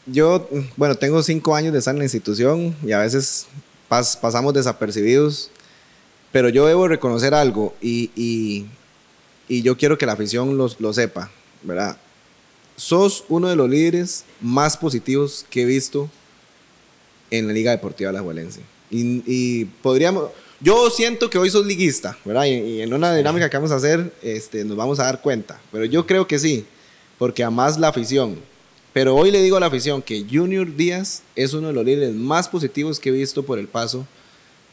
yo, 0.08 0.49
bueno, 0.77 0.95
tengo 0.95 1.21
cinco 1.21 1.56
años 1.56 1.73
de 1.73 1.77
estar 1.77 1.93
en 1.93 1.99
la 1.99 2.06
institución 2.06 2.75
y 2.84 2.91
a 2.91 3.01
veces 3.01 3.45
pasamos 3.88 4.51
desapercibidos, 4.56 5.51
pero 6.32 6.49
yo 6.49 6.65
debo 6.65 6.88
reconocer 6.88 7.36
algo 7.36 7.75
y, 7.84 8.10
y, 8.15 8.65
y 9.47 9.62
yo 9.62 9.77
quiero 9.77 9.99
que 9.99 10.08
la 10.08 10.13
afición 10.13 10.58
lo, 10.58 10.71
lo 10.80 10.93
sepa, 10.93 11.30
¿verdad? 11.62 11.97
sos 12.77 13.25
uno 13.30 13.47
de 13.47 13.56
los 13.56 13.69
líderes 13.69 14.25
más 14.41 14.75
positivos 14.75 15.45
que 15.51 15.62
he 15.62 15.65
visto 15.65 16.10
en 17.30 17.45
la 17.45 17.53
Liga 17.53 17.69
Deportiva 17.69 18.12
La 18.12 18.21
Juelense. 18.21 18.62
Y, 18.89 19.21
y 19.27 19.65
podríamos 19.84 20.32
yo 20.60 20.89
siento 20.89 21.30
que 21.30 21.38
hoy 21.38 21.50
sos 21.50 21.65
liguista, 21.65 22.17
¿verdad? 22.26 22.46
Y, 22.46 22.82
en 22.82 22.93
una 22.93 23.13
dinámica 23.15 23.50
que 23.50 23.58
vamos 23.58 23.72
a 23.72 23.76
hacer, 23.76 24.12
este, 24.24 24.65
nos 24.65 24.76
vamos 24.76 25.00
a 25.00 25.04
dar 25.04 25.22
cuenta. 25.22 25.60
Pero 25.72 25.86
yo 25.86 26.06
creo 26.08 26.28
que 26.28 26.39
sí, 26.39 26.65
porque 27.17 27.43
además 27.43 27.80
la 27.80 27.89
afición. 27.89 28.38
Pero 28.93 29.15
hoy 29.15 29.30
le 29.30 29.43
digo 29.43 29.58
a 29.58 29.60
la 29.60 29.67
afición 29.67 30.02
que 30.02 30.26
Junior 30.30 30.76
Díaz 30.76 31.22
es 31.36 31.54
uno 31.54 31.67
de 31.67 31.74
los 31.74 31.86
líderes 31.86 32.15
más 32.15 32.50
positivos 32.50 33.00
que 33.00 33.10
he 33.10 33.12
visto 33.12 33.43
por 33.43 33.60
el 33.60 33.67
paso 33.67 34.08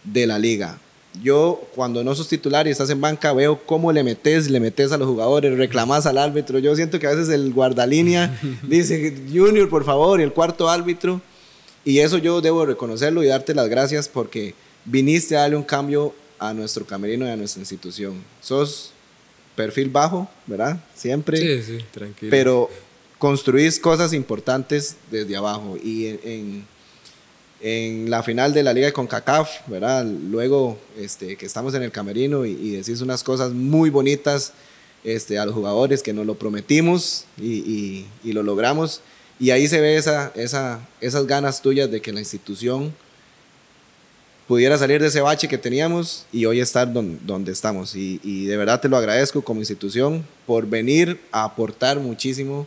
de 0.05 0.27
la 0.27 0.39
liga. 0.39 0.79
Yo, 1.23 1.63
cuando 1.75 2.03
no 2.03 2.15
sos 2.15 2.29
titular 2.29 2.67
y 2.67 2.71
estás 2.71 2.91
en 2.91 3.01
banca, 3.01 3.33
veo 3.33 3.61
cómo 3.67 3.93
le 3.93 4.03
metes, 4.03 4.51
le 4.51 4.59
metes 4.61 4.91
a 4.91 4.97
los 4.97 5.07
jugadores, 5.07 5.57
reclamas 5.57 6.07
al 6.07 6.19
árbitro. 6.19 6.59
Yo 6.59 6.75
siento 6.75 6.99
que 6.99 7.07
a 7.07 7.11
veces 7.11 7.29
el 7.29 7.53
guardalínea 7.53 8.41
dice, 8.63 9.15
Junior, 9.33 9.69
por 9.69 9.85
favor, 9.85 10.21
y 10.21 10.23
el 10.23 10.33
cuarto 10.33 10.71
árbitro. 10.71 11.21
Y 11.85 11.99
eso 11.99 12.17
yo 12.17 12.41
debo 12.41 12.65
reconocerlo 12.65 13.23
y 13.23 13.27
darte 13.27 13.55
las 13.55 13.69
gracias 13.69 14.09
porque 14.09 14.55
viniste 14.85 15.37
a 15.37 15.41
darle 15.41 15.57
un 15.57 15.63
cambio 15.63 16.15
a 16.39 16.53
nuestro 16.53 16.87
camerino 16.87 17.27
y 17.27 17.31
a 17.31 17.37
nuestra 17.37 17.61
institución. 17.61 18.23
Sos 18.41 18.93
perfil 19.55 19.89
bajo, 19.89 20.29
¿verdad? 20.47 20.79
Siempre. 20.95 21.39
Sí, 21.39 21.63
sí, 21.63 21.85
tranquilo. 21.93 22.31
Pero 22.31 22.71
construís 23.19 23.79
cosas 23.79 24.13
importantes 24.13 24.97
desde 25.11 25.37
abajo. 25.37 25.77
Y 25.83 26.07
en, 26.07 26.67
en, 27.61 28.11
la 28.11 28.23
final 28.23 28.53
de 28.53 28.63
la 28.63 28.73
Liga 28.73 28.89
de 28.89 28.93
CONCACAF, 28.93 29.67
¿verdad? 29.69 30.05
Luego 30.05 30.79
este, 30.99 31.37
que 31.37 31.47
estamos 31.47 31.75
en 31.75 31.83
el 31.83 31.91
camerino 31.91 32.45
y, 32.45 32.51
y 32.51 32.71
decís 32.73 33.01
unas 33.01 33.23
cosas 33.23 33.53
muy 33.53 33.89
bonitas 33.89 34.53
este, 35.05 35.39
a 35.39 35.47
los 35.47 35.55
jugadores 35.55 36.03
que 36.03 36.13
nos 36.13 36.27
lo 36.27 36.35
prometimos 36.35 37.25
y, 37.39 37.53
y, 37.53 38.07
y 38.23 38.33
lo 38.33 38.43
logramos. 38.43 39.01
Y 39.39 39.51
ahí 39.51 39.69
se 39.69 39.81
ve 39.81 39.97
esa, 39.97 40.33
esa, 40.35 40.87
esas 41.01 41.27
ganas 41.27 41.63
tuyas 41.63 41.91
de 41.91 42.01
que 42.01 42.13
la 42.13 42.21
institución 42.21 42.95
pudiera 44.47 44.77
salir 44.77 45.01
de 45.01 45.09
ese 45.09 45.21
bache 45.21 45.49
que 45.49 45.59
teníamos 45.59 46.27
y 46.33 46.45
hoy 46.45 46.61
estar 46.61 46.93
donde, 46.93 47.53
estamos. 47.53 47.95
Y, 47.95 48.47
de 48.47 48.57
verdad 48.57 48.81
te 48.81 48.89
lo 48.89 48.97
agradezco 48.97 49.43
como 49.43 49.61
institución 49.61 50.25
por 50.47 50.67
venir 50.67 51.21
a 51.33 51.45
aportar 51.45 51.99
muchísimo. 51.99 52.67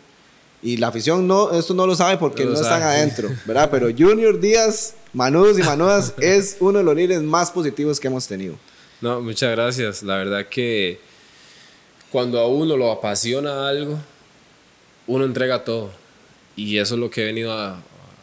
Y 0.62 0.78
la 0.78 0.88
afición 0.88 1.28
no, 1.28 1.52
esto 1.52 1.76
no 1.76 1.86
lo 1.86 1.96
sabe 1.96 2.18
porque 2.18 2.44
no, 2.44 2.54
están 2.54 2.82
adentro, 2.82 3.30
¿verdad? 3.46 3.70
Pero 3.70 3.88
Junior 3.96 4.40
Díaz, 4.40 4.96
Manudos 5.14 5.60
y 5.60 5.64
Manudas 5.64 6.16
es 6.22 6.58
uno 6.60 6.80
de 6.80 6.84
los 6.84 6.96
líderes 6.96 7.22
más 7.22 7.52
positivos 7.52 8.00
que 8.00 8.08
hemos 8.08 8.28
tenido. 8.28 8.56
No, 9.00 9.22
muchas 9.22 9.52
gracias. 9.52 10.02
La 10.02 10.18
verdad 10.18 10.48
que 10.48 11.00
cuando 12.12 12.40
a 12.40 12.48
uno 12.48 12.76
lo 12.76 12.92
apasiona 12.92 13.70
algo, 13.70 14.00
uno 15.06 15.26
entrega 15.26 15.64
todo. 15.64 15.92
Y 16.56 16.80
eso 16.80 16.96
es 16.96 17.00
lo 17.00 17.12
que 17.12 17.22
he 17.22 17.26
venido 17.26 17.54
a, 17.54 17.80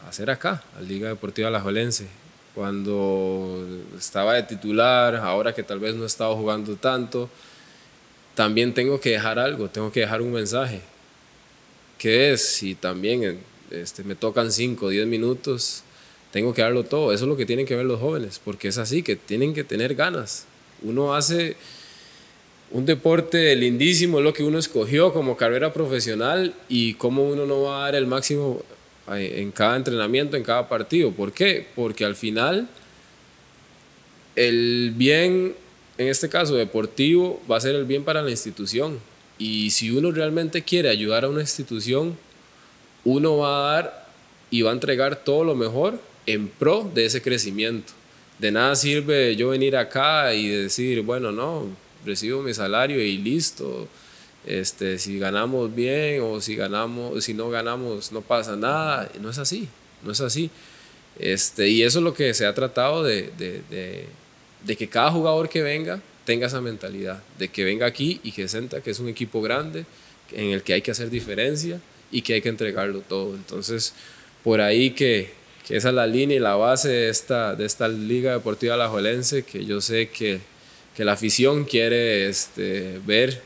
hacer 0.09 0.29
acá, 0.29 0.61
a 0.77 0.81
Liga 0.81 1.07
Deportiva 1.07 1.49
La 1.49 1.61
Jolense 1.61 2.07
cuando 2.55 3.67
estaba 3.97 4.33
de 4.35 4.43
titular, 4.43 5.17
ahora 5.17 5.53
que 5.53 5.61
tal 5.61 5.79
vez 5.79 5.93
no 5.93 6.03
he 6.03 6.07
estado 6.07 6.35
jugando 6.37 6.77
tanto, 6.77 7.29
también 8.33 8.73
tengo 8.73 8.99
que 8.99 9.11
dejar 9.11 9.37
algo, 9.37 9.69
tengo 9.69 9.91
que 9.91 9.99
dejar 9.99 10.21
un 10.21 10.31
mensaje. 10.31 10.81
¿Qué 11.97 12.31
es? 12.31 12.47
Si 12.47 12.73
también 12.73 13.39
este, 13.71 14.03
me 14.03 14.15
tocan 14.15 14.51
5 14.51 14.85
o 14.85 14.89
10 14.89 15.05
minutos, 15.07 15.83
tengo 16.31 16.53
que 16.53 16.61
darlo 16.61 16.83
todo. 16.83 17.11
Eso 17.11 17.25
es 17.25 17.29
lo 17.29 17.37
que 17.37 17.45
tienen 17.45 17.65
que 17.65 17.75
ver 17.75 17.85
los 17.85 17.99
jóvenes, 17.99 18.41
porque 18.43 18.69
es 18.69 18.77
así, 18.77 19.03
que 19.03 19.15
tienen 19.15 19.53
que 19.53 19.63
tener 19.63 19.95
ganas. 19.95 20.45
Uno 20.81 21.13
hace 21.13 21.57
un 22.71 22.85
deporte 22.85 23.55
lindísimo, 23.55 24.19
es 24.19 24.23
lo 24.23 24.33
que 24.33 24.43
uno 24.43 24.59
escogió 24.59 25.13
como 25.13 25.37
carrera 25.37 25.73
profesional 25.73 26.53
y 26.67 26.95
cómo 26.95 27.23
uno 27.23 27.45
no 27.45 27.63
va 27.63 27.79
a 27.79 27.81
dar 27.83 27.95
el 27.95 28.07
máximo 28.07 28.63
en 29.07 29.51
cada 29.51 29.75
entrenamiento, 29.75 30.35
en 30.37 30.43
cada 30.43 30.67
partido. 30.67 31.11
¿Por 31.11 31.31
qué? 31.31 31.67
Porque 31.75 32.05
al 32.05 32.15
final 32.15 32.67
el 34.35 34.93
bien, 34.95 35.55
en 35.97 36.07
este 36.07 36.29
caso 36.29 36.55
deportivo, 36.55 37.41
va 37.49 37.57
a 37.57 37.61
ser 37.61 37.75
el 37.75 37.85
bien 37.85 38.03
para 38.03 38.21
la 38.21 38.31
institución. 38.31 38.99
Y 39.37 39.69
si 39.71 39.91
uno 39.91 40.11
realmente 40.11 40.63
quiere 40.63 40.89
ayudar 40.89 41.25
a 41.25 41.29
una 41.29 41.41
institución, 41.41 42.17
uno 43.03 43.37
va 43.37 43.57
a 43.57 43.73
dar 43.73 44.07
y 44.49 44.61
va 44.61 44.71
a 44.71 44.73
entregar 44.73 45.23
todo 45.23 45.43
lo 45.43 45.55
mejor 45.55 45.99
en 46.25 46.47
pro 46.47 46.89
de 46.93 47.05
ese 47.05 47.21
crecimiento. 47.21 47.93
De 48.39 48.51
nada 48.51 48.75
sirve 48.75 49.35
yo 49.35 49.49
venir 49.49 49.77
acá 49.77 50.33
y 50.33 50.47
decir, 50.47 51.01
bueno, 51.01 51.31
no, 51.31 51.67
recibo 52.05 52.41
mi 52.41 52.53
salario 52.53 53.01
y 53.01 53.17
listo 53.17 53.87
este, 54.45 54.99
si 54.99 55.17
ganamos 55.17 55.73
bien 55.73 56.21
o 56.21 56.39
si, 56.39 56.55
ganamos, 56.55 57.23
si 57.23 57.33
no 57.33 57.49
ganamos 57.49 58.11
no 58.11 58.21
pasa 58.21 58.55
nada. 58.55 59.11
No 59.19 59.29
es 59.29 59.37
así, 59.37 59.67
no 60.03 60.11
es 60.11 60.21
así. 60.21 60.49
Este, 61.19 61.69
y 61.69 61.83
eso 61.83 61.99
es 61.99 62.03
lo 62.03 62.13
que 62.13 62.33
se 62.33 62.45
ha 62.45 62.53
tratado 62.53 63.03
de, 63.03 63.31
de, 63.37 64.07
de, 64.65 64.75
que 64.75 64.87
cada 64.87 65.11
jugador 65.11 65.49
que 65.49 65.61
venga 65.61 66.01
tenga 66.25 66.47
esa 66.47 66.61
mentalidad, 66.61 67.23
de 67.39 67.47
que 67.47 67.63
venga 67.63 67.85
aquí 67.85 68.19
y 68.23 68.31
que 68.31 68.47
sienta 68.47 68.81
que 68.81 68.91
es 68.91 68.99
un 68.99 69.07
equipo 69.07 69.41
grande, 69.41 69.85
en 70.31 70.51
el 70.51 70.63
que 70.63 70.73
hay 70.73 70.81
que 70.81 70.91
hacer 70.91 71.09
diferencia 71.09 71.79
y 72.11 72.21
que 72.21 72.33
hay 72.33 72.41
que 72.41 72.49
entregarlo 72.49 73.01
todo. 73.01 73.35
Entonces, 73.35 73.93
por 74.43 74.59
ahí 74.59 74.91
que, 74.91 75.31
que 75.67 75.77
esa 75.77 75.89
es 75.89 75.95
la 75.95 76.07
línea 76.07 76.37
y 76.37 76.39
la 76.39 76.55
base 76.55 76.89
de 76.89 77.09
esta, 77.09 77.55
de 77.55 77.65
esta 77.65 77.87
Liga 77.87 78.33
Deportiva 78.33 78.73
Alajuelense, 78.73 79.43
que 79.43 79.65
yo 79.65 79.81
sé 79.81 80.09
que, 80.09 80.39
que 80.95 81.05
la 81.05 81.13
afición 81.13 81.63
quiere 81.65 82.27
este, 82.27 82.99
ver 83.05 83.41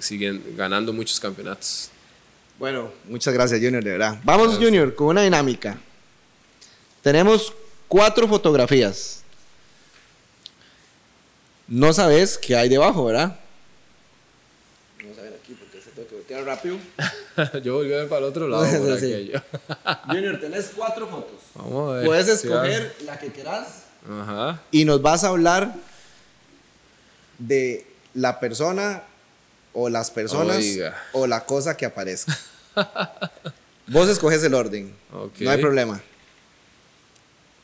siguen 0.00 0.42
ganando 0.56 0.92
muchos 0.92 1.18
campeonatos. 1.20 1.90
Bueno, 2.58 2.90
muchas 3.04 3.32
gracias 3.32 3.60
Junior, 3.60 3.82
de 3.82 3.92
verdad. 3.92 4.18
Vamos 4.24 4.56
Junior, 4.58 4.94
con 4.94 5.08
una 5.08 5.22
dinámica. 5.22 5.78
Tenemos 7.02 7.52
cuatro 7.88 8.28
fotografías. 8.28 9.22
No 11.66 11.92
sabes 11.92 12.36
qué 12.36 12.56
hay 12.56 12.68
debajo, 12.68 13.04
¿verdad? 13.06 13.38
Vamos 15.00 15.18
a 15.18 15.22
ver 15.22 15.34
aquí 15.42 15.54
porque 15.54 15.80
se 15.80 15.90
tengo 15.92 16.08
que 16.08 16.14
voltea 16.16 16.42
rápido. 16.42 16.76
yo 17.62 17.74
volví 17.76 17.92
a 17.94 17.98
ver 17.98 18.08
para 18.08 18.18
el 18.18 18.24
otro 18.24 18.48
lado. 18.48 18.64
por 18.64 18.98
Sí. 19.00 19.06
aquello. 19.06 19.40
Junior, 20.08 20.40
tenés 20.40 20.72
cuatro 20.76 21.06
fotos. 21.06 21.40
Vamos 21.54 21.90
a 21.92 21.96
ver. 21.98 22.06
Puedes 22.06 22.26
Sí, 22.26 22.32
escoger 22.46 22.96
la 23.04 23.18
que 23.18 23.28
quieras 23.32 23.84
Ajá. 24.20 24.60
y 24.70 24.84
nos 24.84 25.00
vas 25.00 25.24
a 25.24 25.28
hablar 25.28 25.74
de 27.38 27.86
la 28.14 28.40
persona 28.40 29.04
o 29.72 29.88
las 29.88 30.10
personas 30.10 30.56
Oiga. 30.58 31.02
o 31.12 31.26
la 31.26 31.44
cosa 31.44 31.76
que 31.76 31.86
aparezca. 31.86 32.36
Vos 33.86 34.08
escoges 34.08 34.42
el 34.44 34.54
orden. 34.54 34.94
No 35.40 35.50
hay 35.50 35.58
problema. 35.60 36.00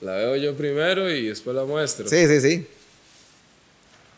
La 0.00 0.12
veo 0.16 0.36
yo 0.36 0.56
primero 0.56 1.10
y 1.10 1.28
después 1.28 1.56
la 1.56 1.64
muestro. 1.64 2.08
Sí, 2.08 2.26
sí, 2.26 2.40
sí. 2.40 2.66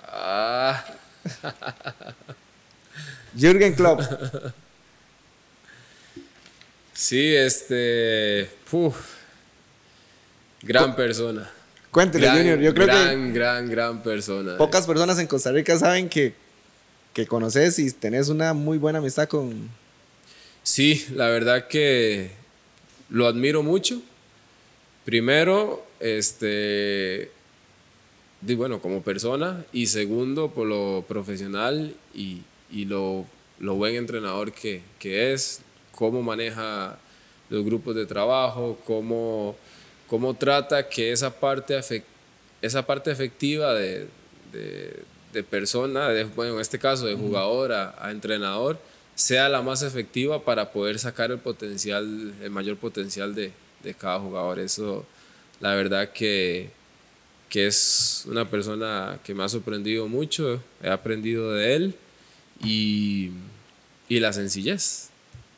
Ah, 0.05 0.85
Jürgen 3.38 3.74
Klopp. 3.74 4.01
sí, 6.94 7.35
este. 7.35 8.51
uf, 8.72 8.96
gran 10.62 10.96
persona. 10.96 11.51
Cuéntele, 11.90 12.27
Gran, 12.27 12.38
Junior. 12.38 12.59
Yo 12.59 12.74
creo 12.74 12.87
gran, 12.87 13.33
gran, 13.33 13.70
gran 13.70 14.03
persona. 14.03 14.53
que 14.53 14.59
pocas 14.59 14.87
personas 14.87 15.18
en 15.18 15.27
Costa 15.27 15.53
Rica 15.53 15.79
saben 15.79 16.09
que, 16.09 16.35
que 17.12 17.27
conoces 17.27 17.79
y 17.79 17.90
tenés 17.92 18.29
una 18.29 18.55
muy 18.55 18.79
buena 18.79 18.99
amistad 18.99 19.29
con. 19.29 19.68
Sí, 20.62 21.07
la 21.14 21.29
verdad 21.29 21.66
que 21.68 22.33
lo 23.09 23.27
admiro 23.27 23.62
mucho. 23.62 24.03
Primero, 25.05 25.85
este, 26.01 27.31
bueno, 28.42 28.81
como 28.81 29.03
persona 29.03 29.64
y 29.73 29.87
segundo, 29.87 30.51
por 30.51 30.66
lo 30.66 31.05
profesional 31.09 31.94
y, 32.14 32.42
y 32.71 32.85
lo, 32.85 33.25
lo 33.59 33.75
buen 33.75 33.97
entrenador 33.97 34.53
que, 34.53 34.83
que 34.99 35.33
es, 35.33 35.62
cómo 35.92 36.23
maneja 36.23 36.99
los 37.51 37.64
grupos 37.64 37.94
de 37.94 38.07
trabajo, 38.07 38.79
cómo, 38.87 39.57
cómo 40.07 40.35
trata 40.35 40.88
que 40.88 41.12
esa 41.12 41.40
parte, 41.40 41.79
esa 42.62 42.87
parte 42.87 43.11
efectiva 43.11 43.75
de, 43.75 44.07
de 45.33 45.43
persona, 45.43 46.09
de, 46.09 46.25
bueno, 46.25 46.55
en 46.55 46.61
este 46.61 46.79
caso 46.79 47.07
de 47.07 47.14
jugador 47.14 47.73
a, 47.73 47.95
a 48.05 48.11
entrenador, 48.11 48.79
sea 49.14 49.49
la 49.49 49.62
más 49.62 49.83
efectiva 49.83 50.45
para 50.45 50.73
poder 50.73 50.99
sacar 50.99 51.31
el 51.31 51.38
potencial, 51.38 52.33
el 52.43 52.51
mayor 52.51 52.77
potencial 52.77 53.35
de, 53.35 53.53
de 53.83 53.95
cada 53.95 54.21
jugador. 54.21 54.59
Eso, 54.59 55.05
la 55.61 55.75
verdad 55.75 56.11
que, 56.12 56.71
que 57.49 57.67
es 57.67 58.25
una 58.27 58.49
persona 58.49 59.19
que 59.25 59.35
me 59.35 59.43
ha 59.45 59.49
sorprendido 59.49 60.07
mucho, 60.09 60.62
he 60.83 60.88
aprendido 60.88 61.53
de 61.53 61.75
él 61.75 61.95
y, 62.64 63.31
y 64.09 64.21
la 64.21 64.33
sencillez, 64.33 65.09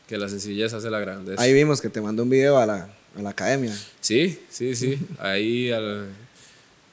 que 0.09 0.19
la 0.19 0.29
sencillez 0.29 0.73
hace 0.73 0.91
la 0.91 0.99
grandeza. 1.01 1.41
Ahí 1.43 1.53
vimos 1.53 1.81
que 1.81 1.89
te 1.89 2.01
mandó 2.01 2.23
un 2.23 2.31
video 2.31 2.59
a 2.59 2.67
la, 2.67 2.89
a 3.17 3.23
la 3.23 3.31
academia. 3.31 3.77
Sí, 4.01 4.39
sí, 4.51 4.75
sí. 4.75 4.99
Ahí 5.19 5.71
al- 5.71 6.09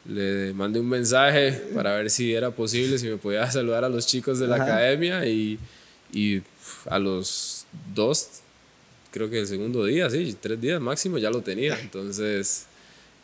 le 0.07 0.53
mandé 0.53 0.79
un 0.79 0.87
mensaje 0.87 1.51
para 1.75 1.95
ver 1.95 2.09
si 2.09 2.33
era 2.33 2.51
posible, 2.51 2.97
si 2.97 3.07
me 3.07 3.17
podía 3.17 3.49
saludar 3.51 3.83
a 3.83 3.89
los 3.89 4.07
chicos 4.07 4.39
de 4.39 4.47
la 4.47 4.55
Ajá. 4.55 4.63
academia 4.63 5.25
y, 5.25 5.59
y 6.13 6.41
a 6.89 6.97
los 6.97 7.65
dos, 7.93 8.27
creo 9.11 9.29
que 9.29 9.39
el 9.39 9.47
segundo 9.47 9.83
día, 9.85 10.09
sí, 10.09 10.35
tres 10.39 10.59
días 10.61 10.79
máximo 10.79 11.17
ya 11.17 11.29
lo 11.29 11.41
tenía. 11.41 11.77
Entonces 11.79 12.65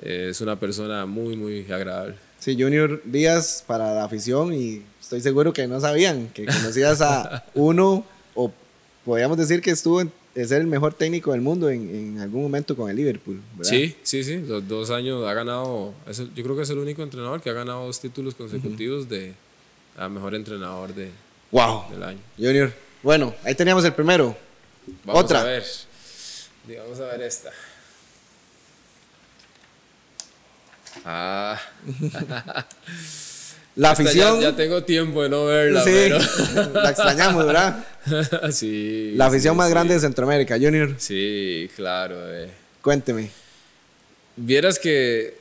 eh, 0.01 0.27
es 0.31 0.41
una 0.41 0.59
persona 0.59 1.05
muy, 1.05 1.37
muy 1.37 1.71
agradable. 1.71 2.15
Sí, 2.39 2.57
Junior 2.59 3.01
Díaz 3.05 3.63
para 3.65 3.93
la 3.93 4.03
afición 4.03 4.53
y 4.53 4.81
estoy 4.99 5.21
seguro 5.21 5.53
que 5.53 5.65
no 5.65 5.79
sabían 5.79 6.27
que 6.33 6.45
conocías 6.45 7.01
a 7.01 7.45
uno 7.53 8.05
o 8.35 8.51
podríamos 9.05 9.37
decir 9.37 9.61
que 9.61 9.71
estuvo 9.71 10.01
en, 10.01 10.11
de 10.35 10.47
ser 10.47 10.61
el 10.61 10.67
mejor 10.67 10.93
técnico 10.95 11.31
del 11.31 11.41
mundo 11.41 11.69
en, 11.69 11.89
en 11.93 12.19
algún 12.19 12.41
momento 12.43 12.75
con 12.75 12.89
el 12.89 12.95
Liverpool. 12.95 13.39
¿verdad? 13.55 13.69
Sí, 13.69 13.95
sí, 14.03 14.23
sí. 14.23 14.37
Los 14.39 14.67
dos 14.67 14.89
años 14.89 15.25
ha 15.27 15.33
ganado. 15.33 15.93
es 16.07 16.19
el- 16.19 16.33
yo 16.33 16.43
creo 16.43 16.55
que 16.55 16.63
es 16.63 16.69
el 16.71 16.79
único 16.79 17.03
entrenador 17.03 17.41
que 17.41 17.49
ha 17.49 17.53
ganado 17.53 17.85
dos 17.85 17.99
títulos 17.99 18.33
consecutivos 18.35 19.07
de 19.09 19.33
a 19.97 20.09
mejor 20.09 20.33
entrenador 20.33 20.93
de, 20.95 21.11
Wow. 21.51 21.91
del 21.91 22.03
año. 22.03 22.19
Junior. 22.37 22.73
Bueno, 23.03 23.33
ahí 23.43 23.53
teníamos 23.53 23.85
el 23.85 23.93
primero. 23.93 24.35
Vamos 25.05 25.23
Otra. 25.23 25.41
a 25.41 25.43
ver. 25.43 25.63
Vamos 26.67 26.99
a 26.99 27.05
ver 27.05 27.21
esta. 27.21 27.51
Ah, 31.05 31.59
La 33.75 33.89
ya- 33.89 33.91
afición. 33.93 34.39
Ya, 34.41 34.55
tengo 34.55 34.83
tiempo 34.83 35.23
de 35.23 35.29
no 35.29 35.45
verla, 35.45 35.83
sí, 35.83 35.89
pero. 35.91 36.19
la 36.73 36.89
extrañamos, 36.91 37.45
¿verdad? 37.45 37.85
sí. 38.51 39.13
La 39.15 39.25
afición 39.27 39.55
sí, 39.55 39.57
más 39.57 39.67
sí. 39.67 39.73
grande 39.73 39.93
de 39.95 39.99
Centroamérica. 39.99 40.55
Junior, 40.59 40.93
Sí, 40.97 41.69
claro. 41.75 42.15
eh. 42.33 42.49
cuénteme. 42.81 43.29
Vieras 44.35 44.77
que 44.79 45.35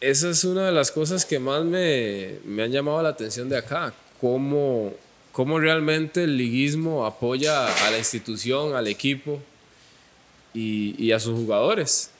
esa 0.00 0.30
es 0.30 0.44
una 0.44 0.66
de 0.66 0.72
las 0.72 0.90
cosas 0.92 1.24
que 1.24 1.38
más 1.38 1.64
me, 1.64 2.36
me 2.44 2.62
han 2.64 2.70
llamado 2.72 3.02
la 3.02 3.08
atención 3.10 3.48
de 3.48 3.56
acá. 3.56 3.92
Cómo, 4.20 4.94
cómo 5.32 5.58
realmente 5.58 6.24
el 6.24 6.36
liguismo 6.36 7.04
apoya 7.06 7.66
a 7.86 7.90
la 7.90 7.98
institución, 7.98 8.74
al 8.76 8.86
equipo 8.88 9.40
y, 10.54 10.94
y 11.04 11.12
a 11.12 11.18
sus 11.20 11.34
jugadores. 11.34 12.10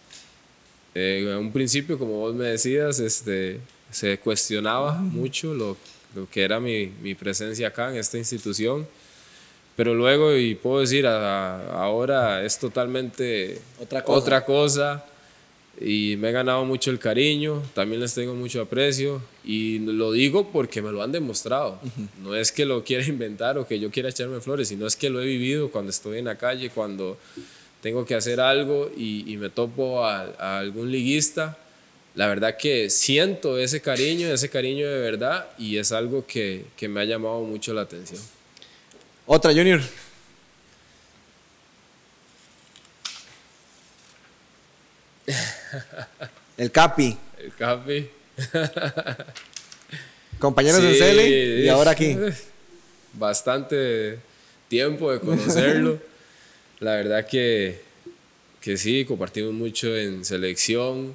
Eh, 0.94 1.24
en 1.28 1.36
un 1.36 1.52
principio, 1.52 1.98
como 1.98 2.14
vos 2.14 2.34
me 2.34 2.46
decías, 2.46 2.98
este, 3.00 3.60
se 3.90 4.18
cuestionaba 4.18 4.92
mucho 4.94 5.54
lo, 5.54 5.76
lo 6.14 6.28
que 6.30 6.42
era 6.42 6.60
mi, 6.60 6.86
mi 7.02 7.14
presencia 7.14 7.68
acá 7.68 7.90
en 7.90 7.96
esta 7.96 8.18
institución. 8.18 8.86
Pero 9.76 9.94
luego, 9.94 10.36
y 10.36 10.54
puedo 10.56 10.80
decir, 10.80 11.06
a- 11.06 11.72
ahora 11.82 12.44
es 12.44 12.58
totalmente 12.58 13.60
Otra 13.80 14.02
cosa. 14.02 14.18
otra 14.18 14.44
cosa 14.44 15.04
y 15.80 16.16
me 16.16 16.30
he 16.30 16.32
ganado 16.32 16.64
mucho 16.64 16.90
el 16.90 16.98
cariño, 16.98 17.62
también 17.72 18.00
les 18.00 18.12
tengo 18.12 18.34
mucho 18.34 18.60
aprecio 18.60 19.22
y 19.44 19.78
lo 19.78 20.10
digo 20.10 20.50
porque 20.50 20.82
me 20.82 20.90
lo 20.90 21.00
han 21.04 21.12
demostrado. 21.12 21.78
No 22.20 22.34
es 22.34 22.50
que 22.50 22.64
lo 22.64 22.82
quiera 22.82 23.04
inventar 23.04 23.56
o 23.58 23.66
que 23.68 23.78
yo 23.78 23.88
quiera 23.92 24.08
echarme 24.08 24.40
flores, 24.40 24.66
sino 24.68 24.88
es 24.88 24.96
que 24.96 25.08
lo 25.08 25.20
he 25.22 25.26
vivido 25.26 25.70
cuando 25.70 25.90
estoy 25.90 26.18
en 26.18 26.24
la 26.24 26.36
calle, 26.36 26.70
cuando 26.70 27.16
tengo 27.80 28.04
que 28.04 28.16
hacer 28.16 28.40
algo 28.40 28.90
y, 28.96 29.32
y 29.32 29.36
me 29.36 29.50
topo 29.50 30.04
a, 30.04 30.22
a 30.40 30.58
algún 30.58 30.90
liguista. 30.90 31.56
La 32.18 32.26
verdad 32.26 32.56
que 32.56 32.90
siento 32.90 33.58
ese 33.58 33.80
cariño, 33.80 34.26
ese 34.26 34.50
cariño 34.50 34.90
de 34.90 34.98
verdad 34.98 35.46
y 35.56 35.78
es 35.78 35.92
algo 35.92 36.26
que, 36.26 36.64
que 36.76 36.88
me 36.88 37.00
ha 37.00 37.04
llamado 37.04 37.42
mucho 37.42 37.72
la 37.72 37.82
atención. 37.82 38.20
Otra, 39.24 39.52
Junior. 39.52 39.80
El 46.56 46.72
Capi. 46.72 47.16
El 47.38 47.54
Capi. 47.54 48.10
Compañeros 50.40 50.82
en 50.82 50.94
Sí, 50.94 50.98
Cele 50.98 51.60
y 51.60 51.68
ahora 51.68 51.92
aquí. 51.92 52.16
Bastante 53.12 54.18
tiempo 54.66 55.12
de 55.12 55.20
conocerlo. 55.20 56.00
La 56.80 56.96
verdad 56.96 57.24
que, 57.24 57.80
que 58.60 58.76
sí, 58.76 59.04
compartimos 59.04 59.52
mucho 59.52 59.96
en 59.96 60.24
selección 60.24 61.14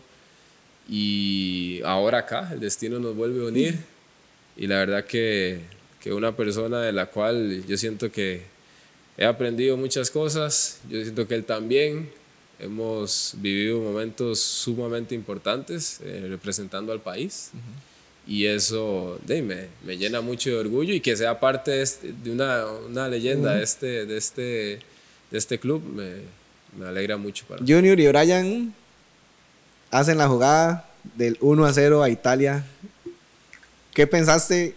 y 0.89 1.81
ahora 1.85 2.19
acá 2.19 2.49
el 2.53 2.59
destino 2.59 2.99
nos 2.99 3.15
vuelve 3.15 3.43
a 3.45 3.47
unir. 3.49 3.79
Y 4.57 4.67
la 4.67 4.77
verdad 4.77 5.05
que, 5.05 5.59
que 6.01 6.13
una 6.13 6.35
persona 6.35 6.81
de 6.81 6.91
la 6.91 7.07
cual 7.07 7.63
yo 7.67 7.77
siento 7.77 8.11
que 8.11 8.41
he 9.17 9.25
aprendido 9.25 9.77
muchas 9.77 10.11
cosas, 10.11 10.79
yo 10.89 11.01
siento 11.01 11.27
que 11.27 11.35
él 11.35 11.45
también. 11.45 12.09
Hemos 12.59 13.33
vivido 13.39 13.79
momentos 13.79 14.39
sumamente 14.39 15.13
importantes 15.15 15.99
eh, 16.01 16.27
representando 16.29 16.93
al 16.93 17.01
país 17.01 17.49
y 18.25 18.45
eso 18.45 19.19
de, 19.25 19.41
me, 19.41 19.65
me 19.85 19.97
llena 19.97 20.21
mucho 20.21 20.49
de 20.51 20.57
orgullo 20.57 20.93
y 20.93 21.01
que 21.01 21.17
sea 21.17 21.39
parte 21.41 21.71
de, 21.71 21.81
este- 21.81 22.13
de 22.23 22.31
una, 22.31 22.65
una 22.67 23.09
leyenda 23.09 23.55
de, 23.55 23.63
este, 23.63 24.05
de, 24.05 24.17
este, 24.17 24.41
de 25.31 25.37
este 25.37 25.59
club 25.59 25.83
me, 25.83 26.11
me 26.79 26.85
alegra 26.87 27.17
mucho 27.17 27.43
para 27.47 27.59
mí. 27.59 27.69
Junior 27.69 27.99
y 27.99 28.07
Brian 28.07 28.73
hacen 29.93 30.17
la 30.17 30.27
jugada 30.27 30.89
del 31.15 31.37
1 31.39 31.65
a 31.65 31.71
0 31.71 32.01
a 32.01 32.09
Italia. 32.09 32.65
¿Qué 33.93 34.07
pensaste? 34.07 34.75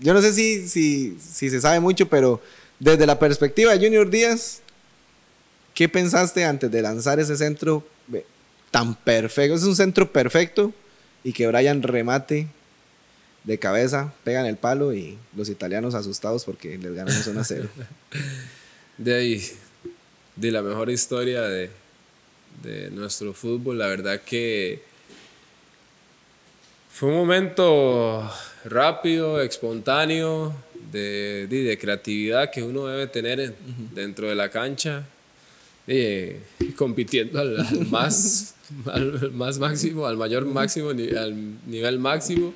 Yo 0.00 0.12
no 0.12 0.20
sé 0.20 0.32
si, 0.32 0.68
si, 0.68 1.16
si 1.20 1.48
se 1.48 1.60
sabe 1.60 1.78
mucho, 1.78 2.08
pero 2.08 2.42
desde 2.80 3.06
la 3.06 3.20
perspectiva 3.20 3.72
de 3.72 3.78
Junior 3.78 4.10
Díaz, 4.10 4.62
¿qué 5.74 5.88
pensaste 5.88 6.44
antes 6.44 6.70
de 6.70 6.82
lanzar 6.82 7.20
ese 7.20 7.36
centro 7.36 7.86
tan 8.72 8.96
perfecto? 8.96 9.54
Es 9.54 9.62
un 9.62 9.76
centro 9.76 10.10
perfecto 10.10 10.72
y 11.22 11.32
que 11.32 11.46
Brian 11.46 11.82
remate 11.82 12.48
de 13.44 13.58
cabeza, 13.58 14.12
pegan 14.24 14.44
el 14.46 14.56
palo 14.56 14.92
y 14.92 15.16
los 15.36 15.48
italianos 15.48 15.94
asustados 15.94 16.44
porque 16.44 16.76
les 16.78 16.94
ganamos 16.94 17.24
1 17.24 17.40
a 17.40 17.44
0. 17.44 17.68
De 18.98 19.14
ahí, 19.14 19.46
de 20.34 20.50
la 20.50 20.62
mejor 20.62 20.88
historia 20.88 21.42
de, 21.42 21.70
de 22.62 22.90
nuestro 22.90 23.32
fútbol, 23.32 23.78
la 23.78 23.86
verdad 23.88 24.20
que 24.20 24.80
fue 26.90 27.10
un 27.10 27.16
momento 27.16 28.30
rápido, 28.64 29.40
espontáneo, 29.42 30.54
de, 30.92 31.46
de, 31.48 31.62
de 31.64 31.78
creatividad 31.78 32.50
que 32.50 32.62
uno 32.62 32.86
debe 32.86 33.06
tener 33.08 33.40
en- 33.40 33.54
dentro 33.94 34.28
de 34.28 34.34
la 34.34 34.48
cancha, 34.50 35.04
eh, 35.86 36.40
compitiendo 36.76 37.38
al, 37.40 37.60
al 37.60 37.86
más, 37.86 38.54
al 38.86 39.30
más 39.32 39.58
máximo, 39.58 40.06
al 40.06 40.16
mayor 40.16 40.46
máximo, 40.46 40.90
al 40.90 41.34
nivel 41.66 41.98
máximo. 41.98 42.54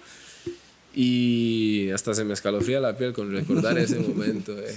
Y 0.94 1.90
hasta 1.90 2.14
se 2.14 2.24
me 2.24 2.32
escalofría 2.34 2.80
la 2.80 2.96
piel 2.96 3.12
con 3.12 3.30
recordar 3.30 3.78
ese 3.78 3.98
momento. 4.00 4.58
eh. 4.58 4.74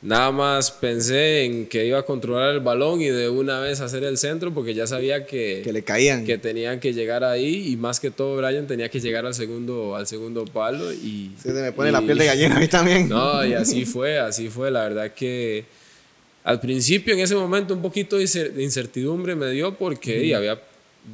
Nada 0.00 0.30
más 0.30 0.70
pensé 0.70 1.44
en 1.44 1.66
que 1.66 1.84
iba 1.84 1.98
a 1.98 2.02
controlar 2.04 2.54
el 2.54 2.60
balón 2.60 3.00
y 3.00 3.08
de 3.08 3.28
una 3.28 3.58
vez 3.58 3.80
hacer 3.80 4.04
el 4.04 4.16
centro 4.16 4.54
porque 4.54 4.72
ya 4.72 4.86
sabía 4.86 5.26
que, 5.26 5.62
Que 5.64 5.72
le 5.72 5.82
caían. 5.82 6.24
que 6.24 6.38
tenían 6.38 6.78
que 6.78 6.92
llegar 6.94 7.24
ahí 7.24 7.72
y 7.72 7.76
más 7.76 7.98
que 7.98 8.12
todo 8.12 8.36
Brian 8.36 8.68
tenía 8.68 8.88
que 8.88 9.00
llegar 9.00 9.26
al 9.26 9.34
segundo, 9.34 9.96
al 9.96 10.06
segundo 10.06 10.44
palo 10.44 10.92
y... 10.92 11.32
Se 11.42 11.52
me 11.52 11.72
pone 11.72 11.88
y- 11.88 11.92
la 11.92 12.00
piel 12.00 12.16
de 12.16 12.26
gallina 12.26 12.56
a 12.56 12.60
mí 12.60 12.68
también. 12.68 13.08
No, 13.08 13.44
y 13.44 13.54
así 13.54 13.84
fue, 13.86 14.20
así 14.20 14.48
fue. 14.48 14.70
La 14.70 14.84
verdad 14.84 15.12
que 15.12 15.64
al 16.44 16.60
principio 16.60 17.14
en 17.14 17.20
ese 17.20 17.34
momento 17.34 17.74
un 17.74 17.82
poquito 17.82 18.18
de 18.18 18.24
incer- 18.24 18.52
de 18.52 18.62
incertidumbre 18.62 19.34
me 19.34 19.50
dio 19.50 19.74
porque 19.74 20.24
y 20.24 20.32
había... 20.32 20.60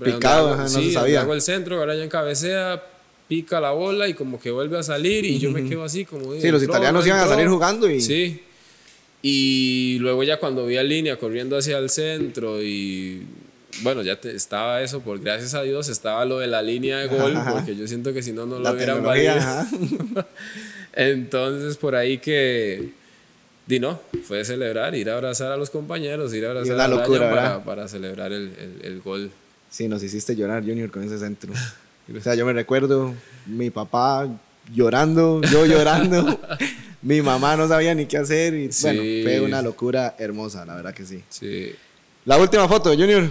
Picado, 0.03 0.53
ajá, 0.55 0.65
no 0.65 0.69
se 0.69 0.93
sabía. 0.93 1.21
hago 1.23 1.33
el 1.35 1.41
centro, 1.41 1.81
Brian 1.83 2.09
cabecea, 2.11 2.83
pica 3.29 3.61
la 3.61 3.71
bola 3.71 4.09
y 4.09 4.15
como 4.15 4.39
que 4.41 4.51
vuelve 4.51 4.77
a 4.77 4.83
salir 4.83 5.25
y 5.25 5.39
yo 5.39 5.51
me 5.51 5.67
quedo 5.67 5.85
así 5.85 6.05
como... 6.05 6.35
Sí, 6.39 6.51
los 6.51 6.63
italianos 6.63 7.03
no 7.03 7.09
iban 7.09 7.21
a 7.21 7.29
salir 7.29 7.49
jugando 7.49 7.89
y- 7.91 8.01
Sí. 8.03 8.43
Y 9.27 9.97
luego 10.01 10.23
ya 10.23 10.39
cuando 10.39 10.67
vi 10.67 10.77
a 10.77 10.83
línea 10.83 11.17
corriendo 11.17 11.57
hacia 11.57 11.79
el 11.79 11.89
centro 11.89 12.63
y 12.63 13.23
bueno, 13.83 14.03
ya 14.03 14.21
te- 14.21 14.37
estaba 14.37 14.83
eso, 14.83 15.01
por 15.01 15.19
gracias 15.19 15.55
a 15.55 15.63
Dios 15.63 15.89
estaba 15.89 16.27
lo 16.27 16.41
de 16.41 16.47
la 16.47 16.61
línea 16.61 16.99
de 16.99 17.07
gol, 17.09 17.35
Ajá. 17.35 17.53
porque 17.55 17.75
yo 17.75 17.89
siento 17.89 18.13
que 18.13 18.23
si 18.23 18.33
no, 18.33 18.45
no 18.45 18.57
lo 18.59 18.65
La 18.65 18.73
hubieran 18.73 19.03
valido. 19.03 19.35
Entonces, 20.93 21.77
por 21.77 21.95
ahí 21.97 22.19
que, 22.19 22.91
di 23.67 23.81
no, 23.81 23.99
fue 24.27 24.45
celebrar, 24.45 24.95
ir 24.95 25.11
a 25.11 25.15
abrazar 25.15 25.51
a 25.53 25.57
los 25.57 25.71
compañeros, 25.71 26.33
ir 26.35 26.45
a 26.47 26.51
abrazar 26.51 26.79
a 26.81 26.87
Brian 26.87 27.01
locura, 27.01 27.31
para, 27.31 27.65
para 27.65 27.89
celebrar 27.89 28.33
el, 28.33 28.53
el- 28.59 28.81
el 28.93 29.01
gol. 29.01 29.31
Sí, 29.71 29.89
nos 29.89 30.03
hiciste 30.03 30.37
llorar, 30.37 30.63
Junior, 30.65 30.91
con 30.91 31.03
ese 31.03 31.19
centro. 31.19 31.53
O 32.15 32.21
sea, 32.21 32.35
yo 32.35 32.45
me 32.45 32.53
recuerdo 32.53 33.15
mi 33.47 33.71
papá 33.71 34.29
llorando, 34.75 35.41
yo 35.51 35.65
llorando. 35.65 36.39
mi 37.05 37.23
mamá 37.23 37.57
no 37.57 37.69
sabía 37.69 37.95
ni 37.95 38.07
qué 38.07 38.17
hacer. 38.17 38.55
Y 38.55 38.71
bueno, 38.83 39.03
fue 39.23 39.41
una 39.41 39.63
locura 39.63 40.17
hermosa, 40.19 40.65
la 40.65 40.75
verdad 40.75 40.93
que 40.93 41.05
sí. 41.05 41.23
Sí. 41.29 41.73
La 42.25 42.39
última 42.39 42.67
foto, 42.67 42.91
Junior. 42.91 43.31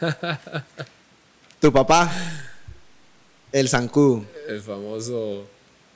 tu 1.60 1.72
papá, 1.72 2.12
el 3.50 3.68
zancudo. 3.68 4.24
El 4.46 4.60
famoso 4.60 5.46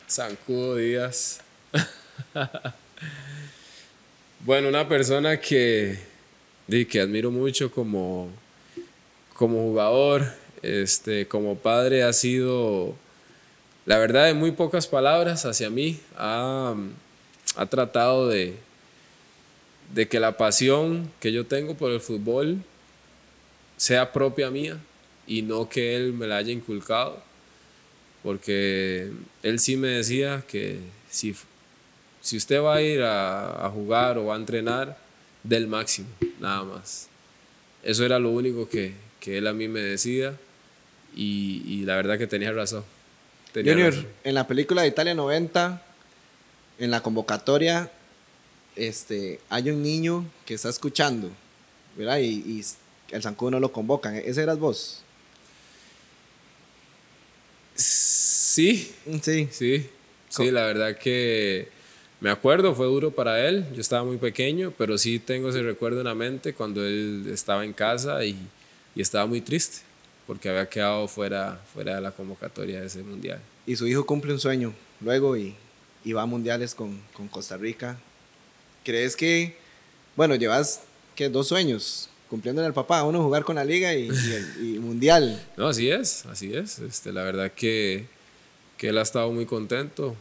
Zancudo 0.08 0.76
Díaz. 0.76 1.40
bueno, 4.40 4.68
una 4.68 4.88
persona 4.88 5.38
que, 5.38 5.98
que 6.66 7.00
admiro 7.00 7.30
mucho 7.30 7.70
como, 7.70 8.30
como 9.34 9.58
jugador, 9.58 10.32
este, 10.62 11.28
como 11.28 11.56
padre, 11.56 12.02
ha 12.02 12.14
sido, 12.14 12.94
la 13.88 13.96
verdad, 13.96 14.28
en 14.28 14.36
muy 14.36 14.52
pocas 14.52 14.86
palabras 14.86 15.46
hacia 15.46 15.70
mí. 15.70 15.98
Ha, 16.18 16.74
ha 17.56 17.66
tratado 17.66 18.28
de, 18.28 18.54
de 19.94 20.06
que 20.08 20.20
la 20.20 20.36
pasión 20.36 21.10
que 21.20 21.32
yo 21.32 21.46
tengo 21.46 21.74
por 21.74 21.90
el 21.90 22.00
fútbol 22.00 22.58
sea 23.78 24.12
propia 24.12 24.50
mía 24.50 24.76
y 25.26 25.40
no 25.40 25.70
que 25.70 25.96
él 25.96 26.12
me 26.12 26.26
la 26.26 26.36
haya 26.36 26.52
inculcado 26.52 27.22
porque 28.22 29.10
él 29.42 29.58
sí 29.58 29.78
me 29.78 29.88
decía 29.88 30.44
que 30.46 30.80
si, 31.08 31.34
si 32.20 32.36
usted 32.36 32.60
va 32.60 32.74
a 32.74 32.82
ir 32.82 33.00
a, 33.00 33.64
a 33.64 33.70
jugar 33.70 34.18
o 34.18 34.26
va 34.26 34.34
a 34.34 34.38
entrenar, 34.38 34.98
del 35.44 35.66
máximo, 35.66 36.08
nada 36.40 36.62
más. 36.62 37.08
Eso 37.82 38.04
era 38.04 38.18
lo 38.18 38.28
único 38.32 38.68
que, 38.68 38.92
que 39.18 39.38
él 39.38 39.46
a 39.46 39.54
mí 39.54 39.66
me 39.66 39.80
decía 39.80 40.36
y, 41.16 41.62
y 41.66 41.86
la 41.86 41.96
verdad 41.96 42.18
que 42.18 42.26
tenía 42.26 42.52
razón. 42.52 42.84
Tenía 43.62 43.72
Junior, 43.74 43.92
razón. 43.94 44.08
en 44.24 44.34
la 44.34 44.46
película 44.46 44.82
de 44.82 44.88
Italia 44.88 45.14
90, 45.14 45.82
en 46.78 46.90
la 46.90 47.02
convocatoria, 47.02 47.90
este, 48.76 49.40
hay 49.48 49.70
un 49.70 49.82
niño 49.82 50.24
que 50.46 50.54
está 50.54 50.68
escuchando, 50.68 51.30
¿verdad? 51.96 52.18
Y, 52.18 52.26
y 52.26 52.64
el 53.10 53.22
zancudo 53.22 53.52
no 53.52 53.60
lo 53.60 53.72
convocan. 53.72 54.14
¿Ese 54.16 54.42
eras 54.42 54.58
vos? 54.58 55.02
Sí, 57.74 58.92
Sí. 59.22 59.48
sí, 59.50 59.86
sí, 60.28 60.50
la 60.50 60.62
verdad 60.66 60.96
que 60.98 61.68
me 62.20 62.30
acuerdo, 62.30 62.74
fue 62.74 62.86
duro 62.86 63.12
para 63.12 63.46
él, 63.46 63.64
yo 63.74 63.80
estaba 63.80 64.02
muy 64.04 64.16
pequeño, 64.16 64.72
pero 64.76 64.98
sí 64.98 65.20
tengo 65.20 65.50
ese 65.50 65.62
recuerdo 65.62 66.00
en 66.00 66.06
la 66.06 66.14
mente 66.16 66.52
cuando 66.54 66.84
él 66.84 67.30
estaba 67.32 67.64
en 67.64 67.72
casa 67.72 68.24
y, 68.24 68.36
y 68.96 69.00
estaba 69.02 69.26
muy 69.26 69.40
triste 69.40 69.78
porque 70.28 70.48
había 70.48 70.68
quedado 70.68 71.08
fuera, 71.08 71.60
fuera 71.74 71.96
de 71.96 72.00
la 72.02 72.12
convocatoria 72.12 72.80
de 72.80 72.86
ese 72.86 73.02
mundial. 73.02 73.40
Y 73.66 73.74
su 73.74 73.86
hijo 73.88 74.06
cumple 74.06 74.32
un 74.32 74.38
sueño 74.38 74.72
luego 75.00 75.36
y, 75.36 75.56
y 76.04 76.12
va 76.12 76.22
a 76.22 76.26
mundiales 76.26 76.74
con, 76.76 77.00
con 77.14 77.26
Costa 77.26 77.56
Rica. 77.56 77.98
¿Crees 78.84 79.16
que, 79.16 79.56
bueno, 80.14 80.34
llevas 80.36 80.82
que 81.16 81.28
dos 81.28 81.48
sueños 81.48 82.08
cumpliendo 82.30 82.64
al 82.64 82.72
papá? 82.74 83.02
Uno 83.04 83.22
jugar 83.22 83.42
con 83.44 83.56
la 83.56 83.64
liga 83.64 83.92
y, 83.94 84.08
y 84.60 84.74
y 84.76 84.78
mundial. 84.78 85.42
No, 85.56 85.66
así 85.68 85.90
es, 85.90 86.24
así 86.26 86.54
es. 86.54 86.78
Este, 86.78 87.10
la 87.12 87.22
verdad 87.24 87.50
que, 87.52 88.06
que 88.76 88.90
él 88.90 88.98
ha 88.98 89.02
estado 89.02 89.32
muy 89.32 89.46
contento. 89.46 90.14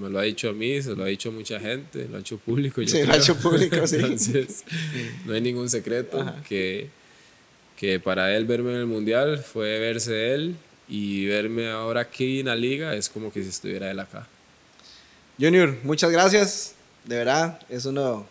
Me 0.00 0.08
lo 0.10 0.18
ha 0.18 0.22
dicho 0.22 0.50
a 0.50 0.52
mí, 0.52 0.80
se 0.82 0.94
lo 0.94 1.02
ha 1.04 1.06
dicho 1.08 1.30
a 1.30 1.32
mucha 1.32 1.58
gente, 1.58 2.06
lo 2.08 2.16
ha 2.18 2.20
hecho 2.20 2.38
público. 2.38 2.80
yo 2.82 2.88
Sí, 2.88 2.98
lo 2.98 3.04
ha 3.04 3.06
creo. 3.06 3.18
hecho 3.22 3.36
público, 3.36 3.86
sí. 3.86 3.96
Entonces, 4.00 4.64
no 5.24 5.32
hay 5.34 5.40
ningún 5.40 5.68
secreto 5.68 6.24
que, 6.48 6.88
que 7.76 8.00
para 8.00 8.34
él 8.34 8.46
verme 8.46 8.72
en 8.72 8.78
el 8.78 8.86
mundial 8.86 9.38
fue 9.38 9.78
verse 9.78 10.34
él 10.34 10.56
y 10.88 11.26
verme 11.26 11.70
ahora 11.70 12.00
aquí 12.02 12.40
en 12.40 12.46
la 12.46 12.56
liga 12.56 12.94
es 12.94 13.08
como 13.08 13.32
que 13.32 13.42
si 13.42 13.50
estuviera 13.50 13.90
él 13.90 14.00
acá. 14.00 14.26
Junior, 15.38 15.76
muchas 15.82 16.10
gracias. 16.10 16.74
De 17.04 17.16
verdad, 17.16 17.60
es 17.68 17.84
uno. 17.84 18.26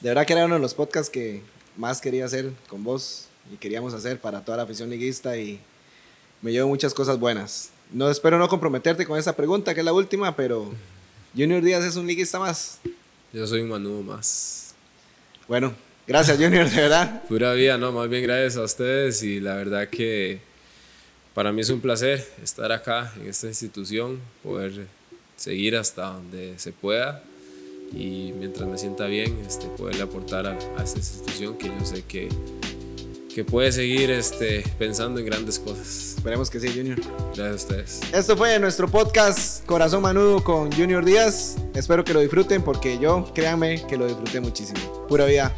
De 0.00 0.10
verdad 0.10 0.26
que 0.26 0.32
era 0.32 0.46
uno 0.46 0.54
de 0.54 0.60
los 0.60 0.74
podcasts 0.74 1.10
que 1.10 1.42
más 1.76 2.00
quería 2.00 2.24
hacer 2.24 2.52
con 2.68 2.84
vos 2.84 3.26
y 3.52 3.56
queríamos 3.56 3.92
hacer 3.94 4.20
para 4.20 4.44
toda 4.44 4.58
la 4.58 4.62
afición 4.62 4.90
liguista 4.90 5.36
y 5.36 5.60
me 6.40 6.52
llevo 6.52 6.68
muchas 6.68 6.94
cosas 6.94 7.18
buenas. 7.18 7.70
No 7.90 8.10
espero 8.10 8.38
no 8.38 8.48
comprometerte 8.48 9.04
con 9.06 9.18
esa 9.18 9.34
pregunta, 9.34 9.74
que 9.74 9.80
es 9.80 9.84
la 9.84 9.92
última, 9.92 10.34
pero 10.34 10.72
Junior 11.36 11.62
Díaz 11.62 11.84
es 11.84 11.96
un 11.96 12.06
liguista 12.06 12.38
más. 12.38 12.78
Yo 13.32 13.46
soy 13.46 13.60
un 13.62 13.68
manudo 13.68 14.02
más. 14.02 14.74
Bueno, 15.48 15.74
gracias 16.06 16.38
Junior, 16.38 16.68
de 16.68 16.80
verdad. 16.80 17.22
Pura 17.28 17.52
vida, 17.54 17.78
no, 17.78 17.92
más 17.92 18.08
bien 18.08 18.22
gracias 18.22 18.56
a 18.56 18.62
ustedes 18.62 19.22
y 19.22 19.40
la 19.40 19.54
verdad 19.54 19.88
que 19.88 20.40
para 21.34 21.52
mí 21.52 21.62
es 21.62 21.70
un 21.70 21.80
placer 21.80 22.26
estar 22.42 22.72
acá 22.72 23.12
en 23.20 23.28
esta 23.28 23.46
institución, 23.46 24.20
poder 24.42 24.86
seguir 25.36 25.76
hasta 25.76 26.06
donde 26.06 26.58
se 26.58 26.72
pueda 26.72 27.22
y 27.92 28.32
mientras 28.38 28.68
me 28.68 28.78
sienta 28.78 29.06
bien, 29.06 29.38
este, 29.46 29.66
poderle 29.66 30.02
aportar 30.02 30.46
a, 30.46 30.58
a 30.78 30.84
esta 30.84 30.98
institución 30.98 31.58
que 31.58 31.68
yo 31.68 31.84
sé 31.84 32.04
que, 32.04 32.28
que 33.34 33.44
puede 33.44 33.72
seguir 33.72 34.10
este, 34.10 34.64
pensando 34.78 35.20
en 35.20 35.26
grandes 35.26 35.58
cosas. 35.58 36.14
Esperemos 36.16 36.50
que 36.50 36.60
sí, 36.60 36.68
Junior. 36.68 37.00
Gracias 37.34 37.50
a 37.50 37.54
ustedes. 37.54 38.00
Esto 38.12 38.36
fue 38.36 38.58
nuestro 38.58 38.88
podcast 38.88 39.64
Corazón 39.66 40.02
Manudo 40.02 40.42
con 40.42 40.70
Junior 40.72 41.04
Díaz. 41.04 41.56
Espero 41.74 42.04
que 42.04 42.12
lo 42.12 42.20
disfruten 42.20 42.62
porque 42.62 42.98
yo, 42.98 43.30
créanme, 43.34 43.84
que 43.86 43.96
lo 43.96 44.06
disfruté 44.06 44.40
muchísimo. 44.40 45.06
Pura 45.08 45.26
vida. 45.26 45.54